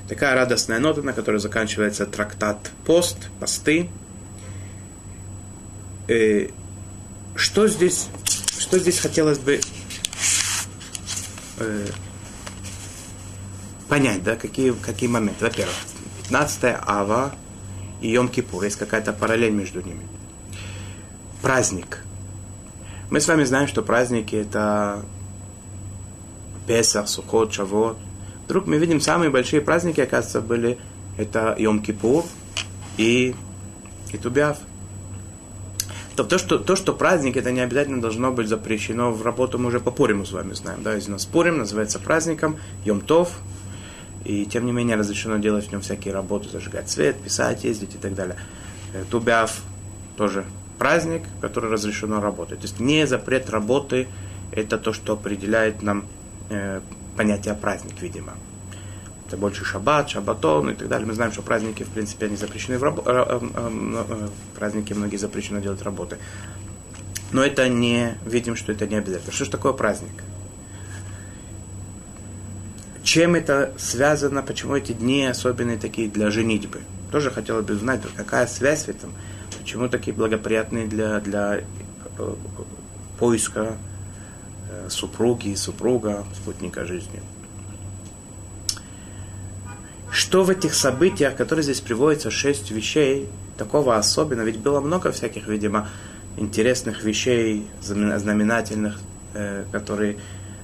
[0.10, 3.92] Такая радостная нота, на которой заканчивается трактат «Пост», «Посты».
[6.08, 6.50] Э,
[7.36, 8.08] что здесь,
[8.58, 9.62] что здесь хотелось бы
[11.60, 11.88] э,
[13.88, 15.46] понять, да, какие, какие моменты.
[15.46, 15.76] Во-первых,
[16.24, 17.36] 15 ава
[18.02, 20.08] и Йом-Кипур, есть какая-то параллель между ними.
[21.44, 22.00] Праздник.
[23.10, 25.03] Мы с вами знаем, что праздники это
[26.68, 27.97] Песах, Сукот, Шавот,
[28.49, 30.80] Вдруг мы видим самые большие праздники, оказывается, были
[31.18, 32.26] это Йом-Кипур
[32.97, 33.36] и,
[34.12, 34.57] и Тубяв.
[36.16, 39.68] То, то, что, то, что праздник, это не обязательно должно быть запрещено в работу, мы
[39.68, 40.82] уже по Пуриму с вами знаем.
[40.82, 40.95] Да?
[40.95, 43.30] Если нас Пурим называется праздником, Йом-Тов,
[44.26, 47.97] и тем не менее разрешено делать в нем всякие работы, зажигать свет, писать, ездить и
[47.99, 48.36] так далее.
[48.95, 49.62] Э, Тубяв
[50.18, 50.43] тоже
[50.80, 52.60] праздник, который разрешено работать.
[52.60, 54.08] То есть не запрет работы,
[54.52, 56.06] это то, что определяет нам
[56.50, 56.82] э,
[57.16, 58.34] понятие праздник, видимо.
[59.28, 61.06] Это больше шаббат, шаббатон и так далее.
[61.06, 63.04] Мы знаем, что праздники, в принципе, они запрещены в рабо...
[63.06, 64.28] Э, э, э,
[64.58, 66.18] праздники многие запрещено делать работы.
[67.32, 69.32] Но это не, видим, что это не обязательно.
[69.32, 70.24] Что же такое праздник?
[73.04, 76.80] Чем это связано, почему эти дни особенные такие для женитьбы?
[77.12, 79.14] Тоже хотела бы узнать, какая связь в этом,
[79.70, 81.62] почему такие благоприятные для, для
[83.20, 83.78] поиска
[84.88, 87.22] супруги, супруга, спутника жизни.
[90.10, 95.48] Что в этих событиях, которые здесь приводятся, шесть вещей, такого особенного, ведь было много всяких,
[95.48, 95.88] видимо,
[96.36, 99.00] интересных вещей, знаменательных,
[99.36, 100.18] э, которые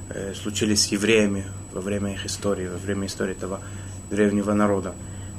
[0.10, 3.60] э, случились с евреями во время их истории, во время истории этого
[4.10, 4.96] древнего народа.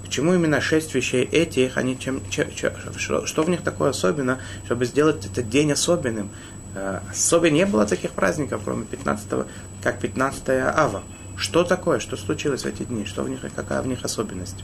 [0.06, 4.38] Почему именно шесть вещей этих, они чем, чем, чем, что, что в них такое особенно,
[4.64, 6.30] чтобы сделать этот день особенным?
[6.76, 9.46] Э, особо не было таких праздников, кроме 15
[9.82, 11.02] как 15 ава.
[11.36, 11.98] Что такое?
[11.98, 13.04] Что случилось в эти дни?
[13.04, 14.62] Что в них, какая в них особенность?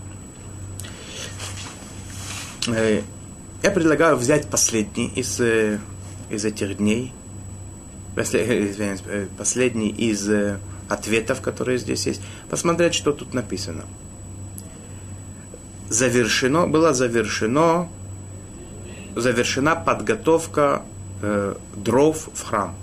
[2.69, 3.03] Э,
[3.65, 5.81] я предлагаю взять последний из, э,
[6.31, 7.13] из этих дней,
[9.37, 10.31] последний из
[10.89, 13.87] ответов, которые здесь есть, посмотреть, что тут написано.
[15.93, 17.87] Завершено, было завершено,
[19.15, 20.81] завершена подготовка
[21.21, 22.75] э, дров в храм.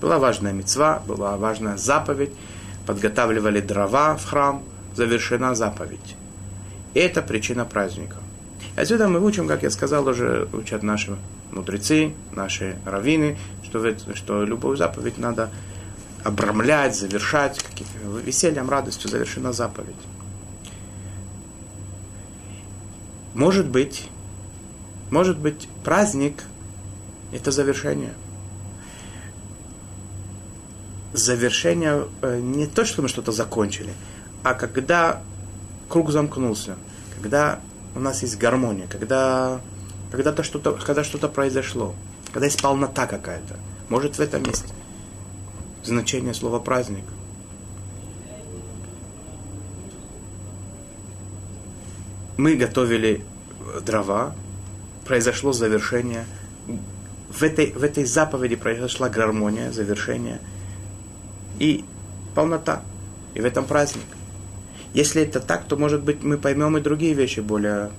[0.00, 2.30] Была важная мецва, была важная заповедь,
[2.86, 4.62] подготавливали дрова в храм,
[4.96, 6.16] завершена заповедь.
[6.94, 8.16] Это причина праздника.
[8.74, 11.14] И отсюда мы учим, как я сказал, уже учат наши
[11.52, 15.50] мудрецы, наши раввины, что, что любую заповедь надо
[16.24, 17.62] обрамлять, завершать,
[18.24, 19.94] весельем, радостью завершена заповедь.
[23.34, 24.08] Может быть,
[25.10, 26.44] может быть, праздник
[27.32, 28.14] это завершение.
[31.12, 33.92] Завершение э, не то, что мы что-то закончили,
[34.42, 35.22] а когда
[35.88, 36.76] круг замкнулся,
[37.16, 37.60] когда
[37.94, 39.60] у нас есть гармония, когда,
[40.10, 41.94] когда-то что-то, когда что-то произошло,
[42.32, 43.56] когда есть полнота какая-то.
[43.88, 44.66] Может, в этом есть
[45.82, 47.04] значение слова праздник.
[52.38, 53.22] Мы готовили
[53.84, 54.34] дрова,
[55.04, 56.24] произошло завершение–
[57.28, 60.40] в этой, в этой заповеди произошла гармония, завершение
[61.58, 61.84] и
[62.34, 62.82] полнота.
[63.34, 64.04] И в этом праздник.
[64.94, 67.90] Если это так, то, может быть, мы поймем и другие вещи более,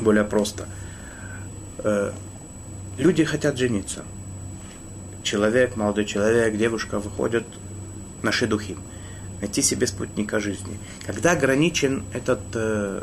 [0.00, 0.68] более просто.
[1.78, 2.12] Э,
[2.96, 4.04] люди хотят жениться.
[5.24, 7.44] Человек, молодой человек, девушка выходят
[8.22, 8.78] на шедухим.
[9.40, 10.78] Найти себе спутника жизни.
[11.04, 13.02] Когда ограничен этот э,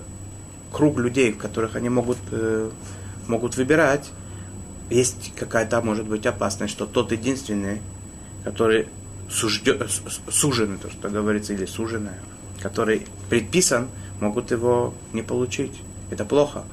[0.73, 2.69] круг людей, в которых они могут, э,
[3.27, 4.11] могут выбирать,
[4.89, 7.81] есть какая-то, может быть, опасность, что тот единственный,
[8.43, 8.87] который
[9.29, 9.87] сужден,
[10.29, 12.19] суженный, то, что говорится, или суженая,
[12.61, 13.87] который предписан,
[14.19, 15.81] могут его не получить.
[16.09, 16.63] Это плохо.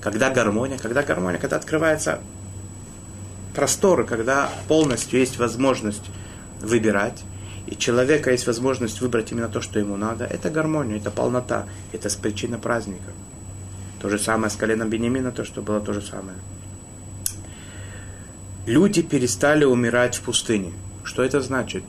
[0.00, 2.20] Когда гармония, когда гармония, когда открывается
[3.54, 6.04] просторы, когда полностью есть возможность
[6.60, 7.24] выбирать,
[7.66, 12.08] и человека есть возможность выбрать именно то, что ему надо, это гармония, это полнота, это
[12.20, 13.12] причина праздника.
[14.00, 16.38] То же самое с коленом Бенемина, то, что было то же самое.
[18.66, 20.72] Люди перестали умирать в пустыне.
[21.04, 21.82] Что это значит?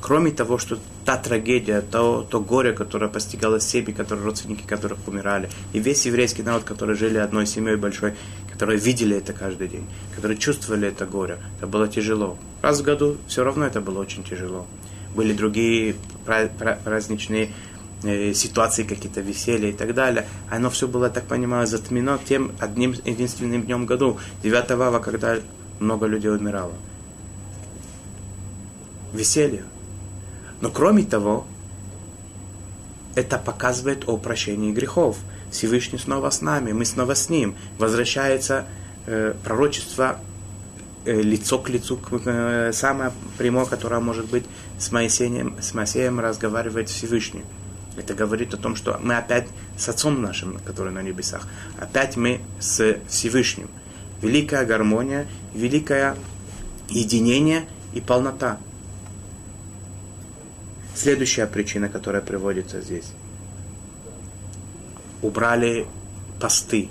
[0.00, 5.48] Кроме того, что та трагедия, то, то горе, которое постигало семьи, которые, родственники которых умирали,
[5.72, 8.14] и весь еврейский народ, который жили одной семьей большой,
[8.50, 12.36] которые видели это каждый день, которые чувствовали это горе, это было тяжело.
[12.62, 14.66] Раз в году все равно это было очень тяжело.
[15.14, 15.94] Были другие
[16.24, 17.50] праздничные
[18.02, 20.26] э, ситуации, какие-то веселья и так далее.
[20.50, 25.38] Оно все было, так понимаю, затмено тем одним единственным днем году, 9 ава, когда
[25.80, 26.72] много людей умирало.
[29.12, 29.64] Веселье.
[30.60, 31.46] Но кроме того,
[33.14, 35.18] это показывает о прощении грехов.
[35.50, 37.54] Всевышний снова с нами, мы снова с ним.
[37.78, 38.64] Возвращается
[39.06, 40.18] э, пророчество
[41.04, 44.44] лицо к лицу, э, самое прямое, которое может быть
[44.78, 47.44] с Моисеем, с Моисеем разговаривает Всевышний.
[47.96, 51.46] Это говорит о том, что мы опять с Отцом нашим, который на небесах.
[51.78, 53.68] Опять мы с Всевышним.
[54.22, 56.16] Великая гармония, великое
[56.88, 58.58] единение и полнота.
[60.94, 63.12] Следующая причина, которая приводится здесь.
[65.20, 65.86] Убрали
[66.40, 66.88] посты.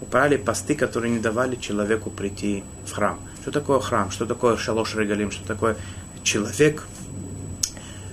[0.00, 3.18] Убрали посты, которые не давали человеку прийти в храм.
[3.40, 4.10] Что такое храм?
[4.10, 5.30] Что такое шалош регалим?
[5.30, 5.76] Что такое
[6.22, 6.86] человек,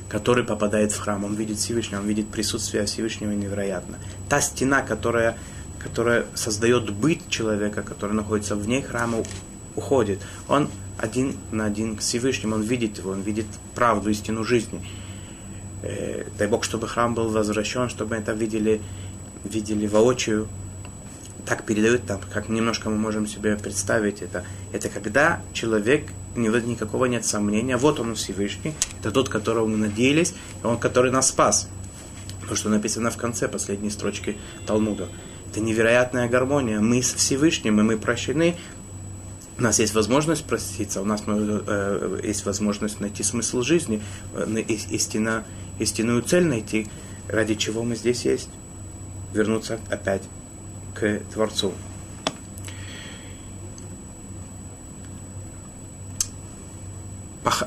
[0.10, 1.24] который попадает в храм?
[1.24, 3.98] Он видит Всевышнего, он видит присутствие Всевышнего невероятно.
[4.30, 5.38] Та стена, которая,
[5.80, 9.24] которая создает быт человека, который находится вне храма,
[9.76, 10.20] уходит.
[10.48, 14.86] Он один на один с Всевышним, он видит его, он видит правду, истину жизни.
[15.82, 18.82] Э, дай Бог, чтобы храм был возвращен, чтобы это видели,
[19.44, 20.48] видели воочию.
[21.46, 24.44] Так передают, там, как немножко мы можем себе представить это.
[24.72, 30.34] Это когда человек, никакого нет сомнения, вот он Всевышний, это тот, которого мы надеялись,
[30.64, 31.70] он, который нас спас.
[32.50, 35.08] То, что написано в конце последней строчки Талмуда.
[35.50, 36.80] Это невероятная гармония.
[36.80, 38.56] Мы с Всевышним, и мы прощены,
[39.58, 44.02] у нас есть возможность проститься, у нас э, есть возможность найти смысл жизни,
[44.34, 44.62] э,
[45.80, 46.88] истинную цель найти,
[47.30, 48.50] ради чего мы здесь есть.
[49.34, 50.24] Вернуться опять
[50.96, 51.74] к Творцу.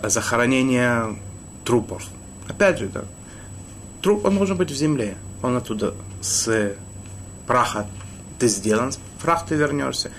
[0.02, 1.16] Захоронение
[1.64, 2.04] трупов.
[2.48, 3.04] Опять же, да.
[4.02, 5.16] Труп, он должен быть в земле.
[5.42, 6.74] Он оттуда с
[7.46, 7.86] праха
[8.38, 10.10] ты сделан, в прах ты вернешься.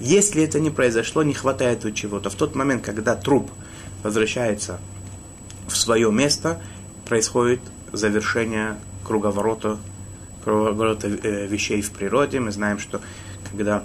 [0.00, 2.30] Если это не произошло, не хватает у чего-то.
[2.30, 3.50] В тот момент, когда труп
[4.02, 4.78] возвращается
[5.66, 6.60] в свое место,
[7.04, 7.60] происходит
[7.92, 9.78] завершение круговорота,
[10.44, 12.40] круговорота э, вещей в природе.
[12.40, 13.00] Мы знаем, что
[13.50, 13.84] когда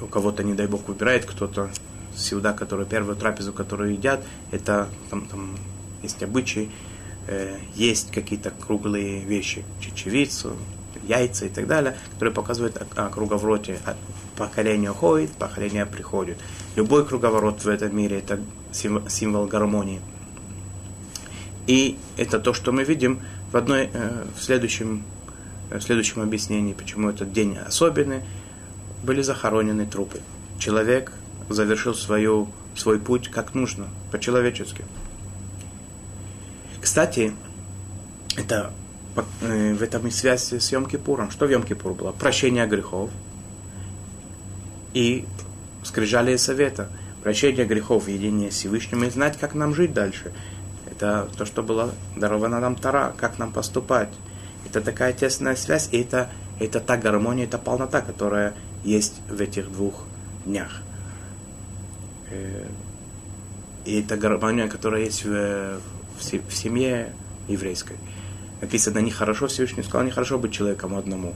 [0.00, 1.70] у кого-то, не дай бог, выбирает кто-то
[2.14, 5.56] сюда, которую первую трапезу, которую едят, это там, там
[6.02, 6.70] есть обычаи,
[7.26, 10.56] э, есть какие-то круглые вещи, чечевицу,
[11.06, 13.78] яйца и так далее, которые показывают о, о круговороте.
[14.36, 16.38] Поколение уходит, поколение приходит.
[16.76, 18.40] Любой круговорот в этом мире– это
[18.72, 20.00] символ гармонии.
[21.66, 23.20] И это то, что мы видим
[23.52, 25.04] в, одной, э, в, следующем,
[25.70, 28.22] в следующем объяснении, почему этот день особенный.
[29.02, 30.20] Были захоронены трупы.
[30.58, 31.12] Человек
[31.48, 34.84] завершил свою, свой путь как нужно, по-человечески.
[36.80, 37.32] Кстати,
[38.36, 38.72] это
[39.40, 41.30] Э, в этом и связь с Йом-Кипуром.
[41.30, 42.12] Что в Йом-Кипур было?
[42.12, 43.10] Прощение грехов
[44.94, 45.24] и
[45.82, 46.88] скрижали совета.
[47.22, 50.32] Прощение грехов, единение с Всевышним и знать, как нам жить дальше.
[50.98, 54.10] Это то, что было даровано нам Тара, как нам поступать.
[54.66, 56.28] Это такая тесная связь, и это,
[56.58, 60.04] это та гармония, это полнота, которая есть в этих двух
[60.44, 60.82] днях.
[62.30, 62.66] Э,
[63.84, 65.78] и это гармония, которая есть в,
[66.18, 67.12] в семье
[67.46, 67.96] еврейской
[68.60, 71.34] написано нехорошо, Всевышний сказал, нехорошо быть человеком одному.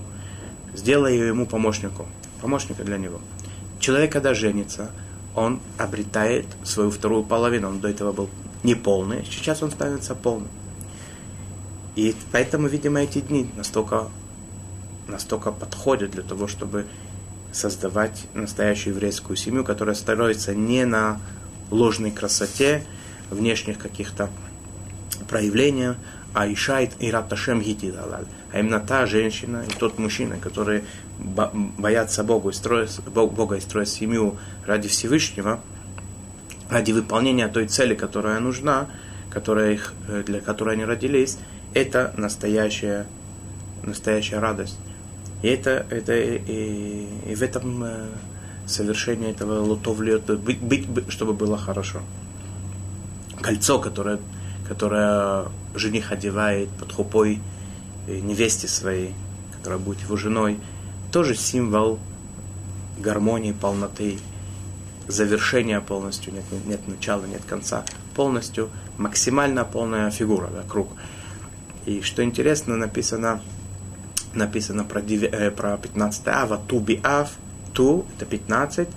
[0.75, 2.07] Сделай ему помощнику,
[2.41, 3.21] помощника для него.
[3.79, 4.91] Человек, когда женится,
[5.35, 7.69] он обретает свою вторую половину.
[7.69, 8.29] Он до этого был
[8.63, 10.49] неполный, сейчас он становится полным.
[11.95, 14.09] И поэтому, видимо, эти дни настолько,
[15.09, 16.87] настолько подходят для того, чтобы
[17.53, 21.21] создавать настоящую еврейскую семью, которая строится не на
[21.71, 22.85] ложной красоте,
[23.31, 24.31] внешних каких-то
[25.29, 25.97] проявлениях,
[26.35, 28.25] а Ишайт и Раташем Гитидалаль.
[28.53, 30.85] А именно та женщина и тот мужчина, которые
[31.19, 35.61] боятся Бога и строят, Бога и строят семью ради Всевышнего,
[36.73, 38.89] ради выполнения той цели, которая нужна,
[39.31, 41.39] которая их, э, для которой они родились,
[41.75, 43.07] это настоящая,
[43.83, 44.79] настоящая радость.
[45.43, 48.07] И это, это и, и в этом э,
[48.67, 52.01] совершение этого лутовли, быть, быть, чтобы было хорошо.
[53.41, 54.19] Кольцо, которое,
[54.67, 57.41] которое жених одевает под хупой
[58.09, 59.15] э, невесте своей,
[59.59, 60.59] которая будет его женой,
[61.11, 61.99] тоже символ
[62.99, 64.19] гармонии, полноты,
[65.09, 67.85] завершения полностью, нет, нет, начала, нет конца,
[68.15, 70.89] полностью, максимально полная фигура, да, круг.
[71.87, 73.41] И что интересно, написано,
[74.35, 77.31] написано про, э, про 15 ава, ту би ав,
[77.73, 78.89] ту это 15,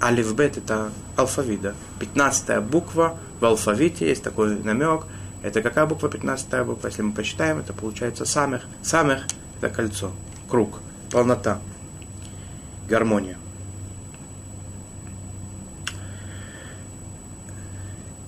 [0.00, 1.74] алифбет это алфавит, да.
[1.98, 5.06] 15 буква в алфавите, есть такой намек,
[5.42, 9.26] это какая буква 15 буква, если мы посчитаем, это получается самых, самых
[9.58, 10.12] это кольцо,
[10.48, 10.80] круг,
[11.10, 11.60] полнота,
[12.88, 13.36] гармония.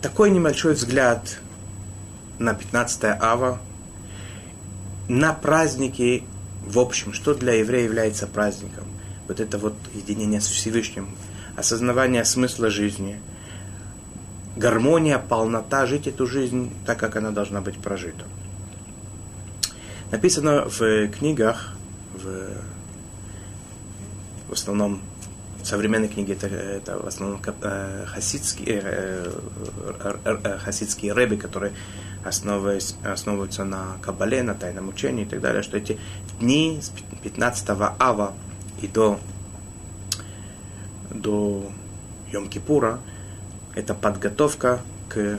[0.03, 1.41] Такой небольшой взгляд
[2.39, 3.61] на 15 ава,
[5.09, 6.25] на праздники
[6.69, 8.85] в общем, что для еврея является праздником.
[9.27, 11.09] Вот это вот единение с Всевышним,
[11.57, 13.21] осознавание смысла жизни,
[14.57, 18.25] гармония, полнота, жить эту жизнь так, как она должна быть прожита.
[20.11, 21.75] Написано в книгах,
[22.15, 22.49] в,
[24.49, 25.01] в основном
[25.69, 29.33] современные книги это, это в основном э, хасидские, э,
[30.25, 31.73] э, хасидские рэби, которые
[32.25, 35.99] основываются на Кабале, на тайном учении и так далее, что эти
[36.41, 36.91] дни с
[37.23, 38.35] 15 ава
[38.83, 39.21] и до,
[41.11, 41.71] до
[42.33, 42.99] Йом-Кипура
[43.75, 45.39] это подготовка к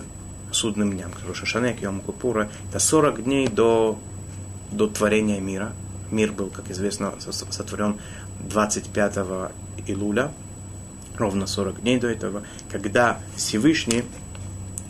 [0.52, 2.50] судным дням, к Рошашане, к Йом-Кипура.
[2.70, 4.00] Это 40 дней до,
[4.72, 5.74] до творения мира.
[6.12, 7.98] Мир был, как известно, сотворен
[8.40, 9.18] 25
[9.88, 10.32] Илуля,
[11.18, 14.04] ровно 40 дней до этого, когда Всевышний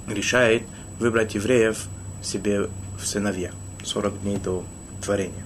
[0.08, 0.64] решает–
[1.00, 1.88] выбрать евреев
[2.22, 2.70] себе
[3.00, 3.52] в сыновья
[3.84, 4.64] 40 дней до
[5.02, 5.46] творения.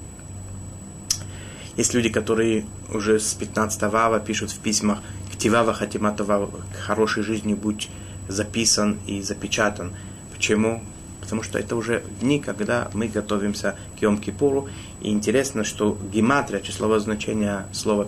[1.78, 5.00] Есть люди, которые уже с 15 ава пишут в письмах
[5.32, 7.90] «Ктивава хатиматова к хорошей жизни будь
[8.28, 9.94] записан и запечатан».
[10.34, 10.84] Почему?
[11.22, 14.70] Потому что это уже дни, когда мы готовимся к Йом-Кипуру.
[15.02, 18.08] И интересно, что гематрия, числовое значение слова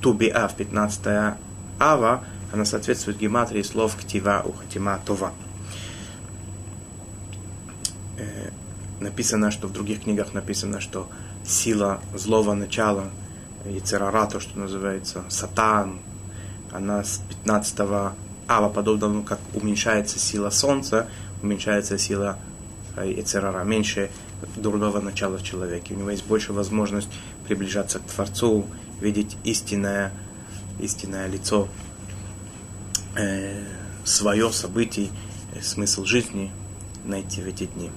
[0.00, 1.36] тубиа в 15
[1.78, 5.32] ава, она соответствует гематрии слов ктива у хатима това.
[9.00, 11.08] написано, что в других книгах написано, что
[11.44, 13.10] сила злого начала,
[13.66, 15.98] Яцерара, то, что называется, Сатан,
[16.72, 17.80] она с 15
[18.48, 21.08] ава, подобно как уменьшается сила Солнца,
[21.42, 22.38] уменьшается сила
[22.96, 24.10] Яцерара, меньше
[24.56, 25.94] дурного начала в человеке.
[25.94, 27.10] У него есть больше возможность
[27.46, 28.66] приближаться к Творцу,
[29.00, 30.12] видеть истинное,
[30.78, 31.68] истинное лицо,
[33.16, 33.64] э,
[34.04, 35.10] свое событий,
[35.54, 36.50] э, смысл жизни
[37.04, 37.90] найти в эти дни.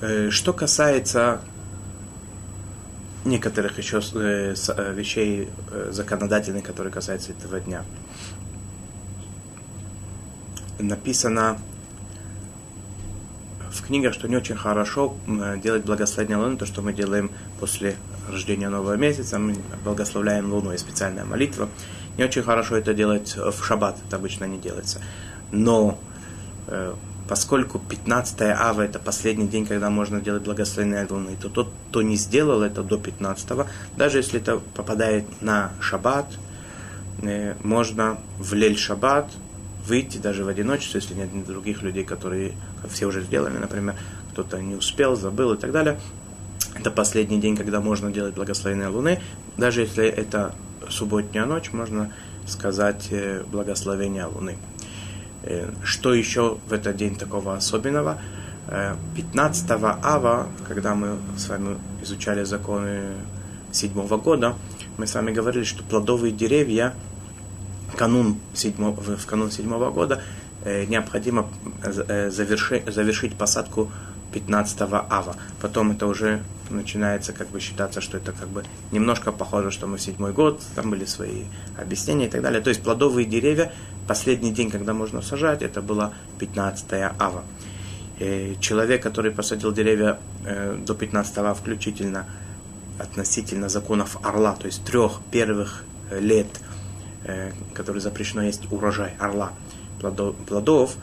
[0.00, 1.40] Э, что касается
[3.24, 4.54] некоторых еще э,
[4.94, 5.48] вещей
[5.90, 7.84] законодательных, которые касаются этого дня.
[10.78, 11.58] Написано
[13.84, 15.14] в книгах, что не очень хорошо
[15.62, 17.30] делать благословение Луны, то, что мы делаем
[17.60, 17.96] после
[18.30, 21.68] рождения нового месяца, мы благословляем Луну, и специальная молитва.
[22.16, 25.02] Не очень хорошо это делать в шаббат, это обычно не делается.
[25.52, 25.98] Но
[27.28, 32.16] поскольку 15 ава это последний день, когда можно делать благословение Луны, то тот, кто не
[32.16, 33.66] сделал это до 15,
[33.96, 36.26] даже если это попадает на шаббат,
[37.22, 39.30] э, можно в лель шаббат
[39.86, 42.52] выйти даже в одиночестве, если нет других людей, которые
[42.88, 43.94] все уже сделали, например,
[44.32, 45.98] кто-то не успел, забыл и так далее.
[46.74, 49.20] Это последний день, когда можно делать благословение Луны.
[49.56, 50.54] Даже если это
[50.88, 52.12] субботняя ночь, можно
[52.46, 54.56] сказать э, благословение Луны.
[55.42, 58.18] Э, что еще в этот день такого особенного?
[59.14, 63.02] 15 э, ава, когда мы с вами изучали законы
[63.72, 64.54] седьмого года,
[64.96, 66.94] мы с вами говорили, что плодовые деревья
[67.94, 70.22] канун седьмого, в канун седьмого года
[70.64, 71.48] э, необходимо
[71.82, 73.90] завершить, завершить посадку
[74.34, 75.36] 15 ава.
[75.60, 79.98] Потом это уже начинается как бы считаться, что это как бы немножко похоже, что мы
[79.98, 81.44] седьмой год, там были свои
[81.78, 82.60] объяснения и так далее.
[82.60, 83.72] То есть плодовые деревья,
[84.08, 87.44] последний день, когда можно сажать, это было 15 ава.
[88.18, 92.26] И человек, который посадил деревья э, до 15 включительно,
[92.98, 96.46] относительно законов орла, то есть трех первых лет,
[97.24, 99.52] э, которые запрещено есть урожай орла,
[100.00, 100.96] плодов,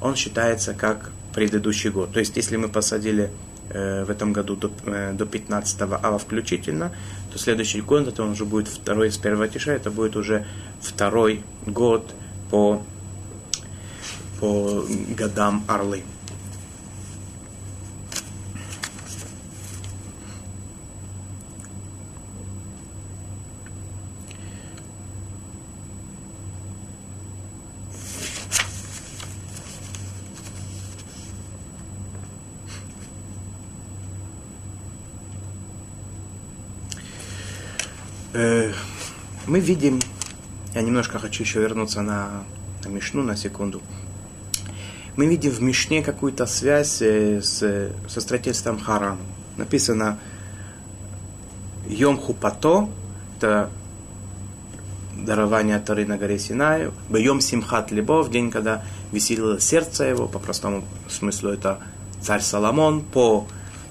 [0.00, 2.12] он считается как предыдущий год.
[2.12, 3.30] То есть, если мы посадили
[3.70, 6.92] э, в этом году до, э, до 15 ава включительно,
[7.32, 10.46] то следующий год это уже будет второй с первого тиша, это будет уже
[10.80, 12.14] второй год
[12.50, 12.82] по,
[14.40, 14.84] по
[15.16, 16.04] годам орлы.
[38.36, 38.72] Э,
[39.54, 40.00] мы видим,
[40.74, 42.42] я немножко хочу еще вернуться на,
[42.84, 43.80] на Мишну на секунду.
[45.14, 49.16] Мы видим в Мишне какую-то связь э, с, со строительством Харам.
[49.56, 50.18] Написано
[51.86, 52.88] Йом Хупато,
[53.36, 53.70] это
[55.16, 58.82] дарование Тары на горе Синаю, Бьем Симхат Либо, в день, когда
[59.12, 61.78] веселило сердце его, по простому смыслу это
[62.20, 63.46] царь Соломон, по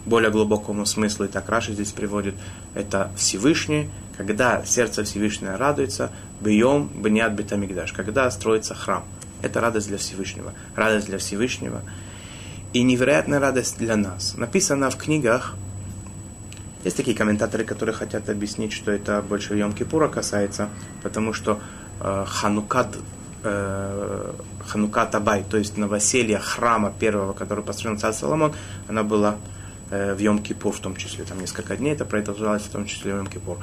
[0.05, 2.35] более глубокому смыслу, и так Раши здесь приводит,
[2.75, 6.11] это Всевышний, когда сердце Всевышнего радуется,
[6.41, 9.03] бьем бнят бетамигдаш, когда строится храм.
[9.41, 10.53] Это радость для Всевышнего.
[10.75, 11.81] Радость для Всевышнего.
[12.71, 14.35] И невероятная радость для нас.
[14.37, 15.55] Написано в книгах,
[16.83, 20.69] есть такие комментаторы, которые хотят объяснить, что это больше Йом-Кипура касается,
[21.01, 21.59] потому что
[22.01, 22.97] э, Ханукат,
[23.43, 24.31] э,
[24.67, 28.53] Ханукат Абай, то есть новоселье храма первого, который построил царь Соломон,
[28.89, 29.37] она была
[29.91, 33.23] э, в Йом-Кипур в том числе, там несколько дней это продолжалось в том числе в
[33.23, 33.59] Йом-Кипур.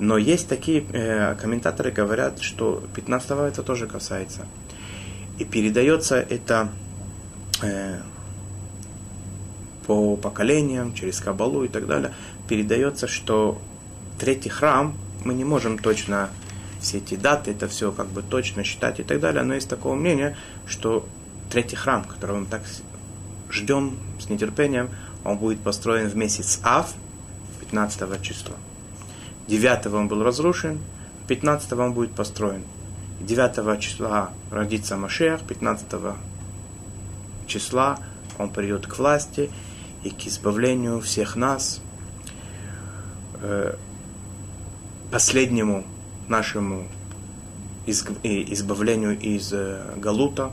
[0.00, 4.46] Но есть такие э, комментаторы, говорят, что 15 это тоже касается.
[5.38, 6.70] И передается это
[7.62, 8.00] э,
[9.86, 12.14] по поколениям, через Кабалу и так далее.
[12.48, 13.60] Передается, что
[14.18, 16.30] третий храм, мы не можем точно
[16.80, 19.94] все эти даты, это все как бы точно считать и так далее, но есть такое
[19.96, 20.34] мнение,
[20.66, 21.06] что
[21.50, 22.62] третий храм, которого мы так
[23.50, 24.88] ждем с нетерпением,
[25.24, 26.94] он будет построен в месяц Ав,
[27.60, 28.56] 15 числа.
[29.48, 30.78] 9 он был разрушен,
[31.28, 32.62] 15 он будет построен.
[33.20, 35.86] 9 числа родится Машех, 15
[37.46, 37.98] числа
[38.38, 39.50] он придет к власти
[40.02, 41.80] и к избавлению всех нас,
[43.42, 43.74] э,
[45.10, 45.84] последнему
[46.28, 46.86] нашему
[47.86, 50.52] избавлению из э, Галута,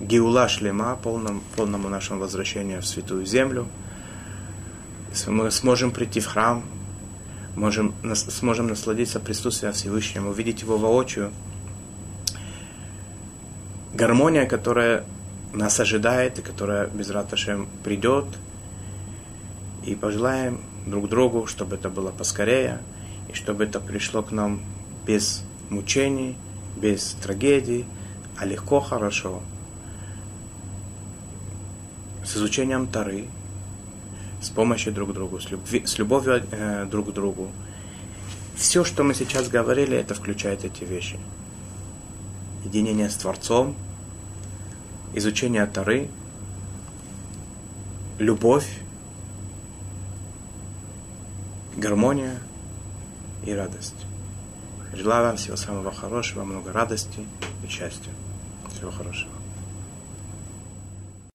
[0.00, 3.66] Геула Шлема, полному, полному нашему возвращению в Святую Землю.
[5.26, 6.62] Мы сможем прийти в храм,
[7.56, 11.32] можем, сможем насладиться присутствием Всевышнего, увидеть Его воочию.
[13.94, 15.04] Гармония, которая
[15.52, 18.26] нас ожидает и которая без раташем придет.
[19.84, 22.80] И пожелаем друг другу, чтобы это было поскорее,
[23.28, 24.60] и чтобы это пришло к нам
[25.06, 26.36] без мучений,
[26.76, 27.86] без трагедий,
[28.36, 29.42] а легко, хорошо,
[32.24, 33.26] с изучением Тары,
[34.46, 37.50] с помощью друг другу, с, любви, с любовью э, друг к другу.
[38.54, 41.18] Все, что мы сейчас говорили, это включает эти вещи.
[42.64, 43.74] Единение с Творцом,
[45.14, 46.08] изучение Тары,
[48.20, 48.68] любовь,
[51.76, 52.38] гармония
[53.44, 54.06] и радость.
[54.92, 57.20] Желаю вам всего самого хорошего, много радости
[57.64, 58.12] и счастья.
[58.72, 59.35] Всего хорошего.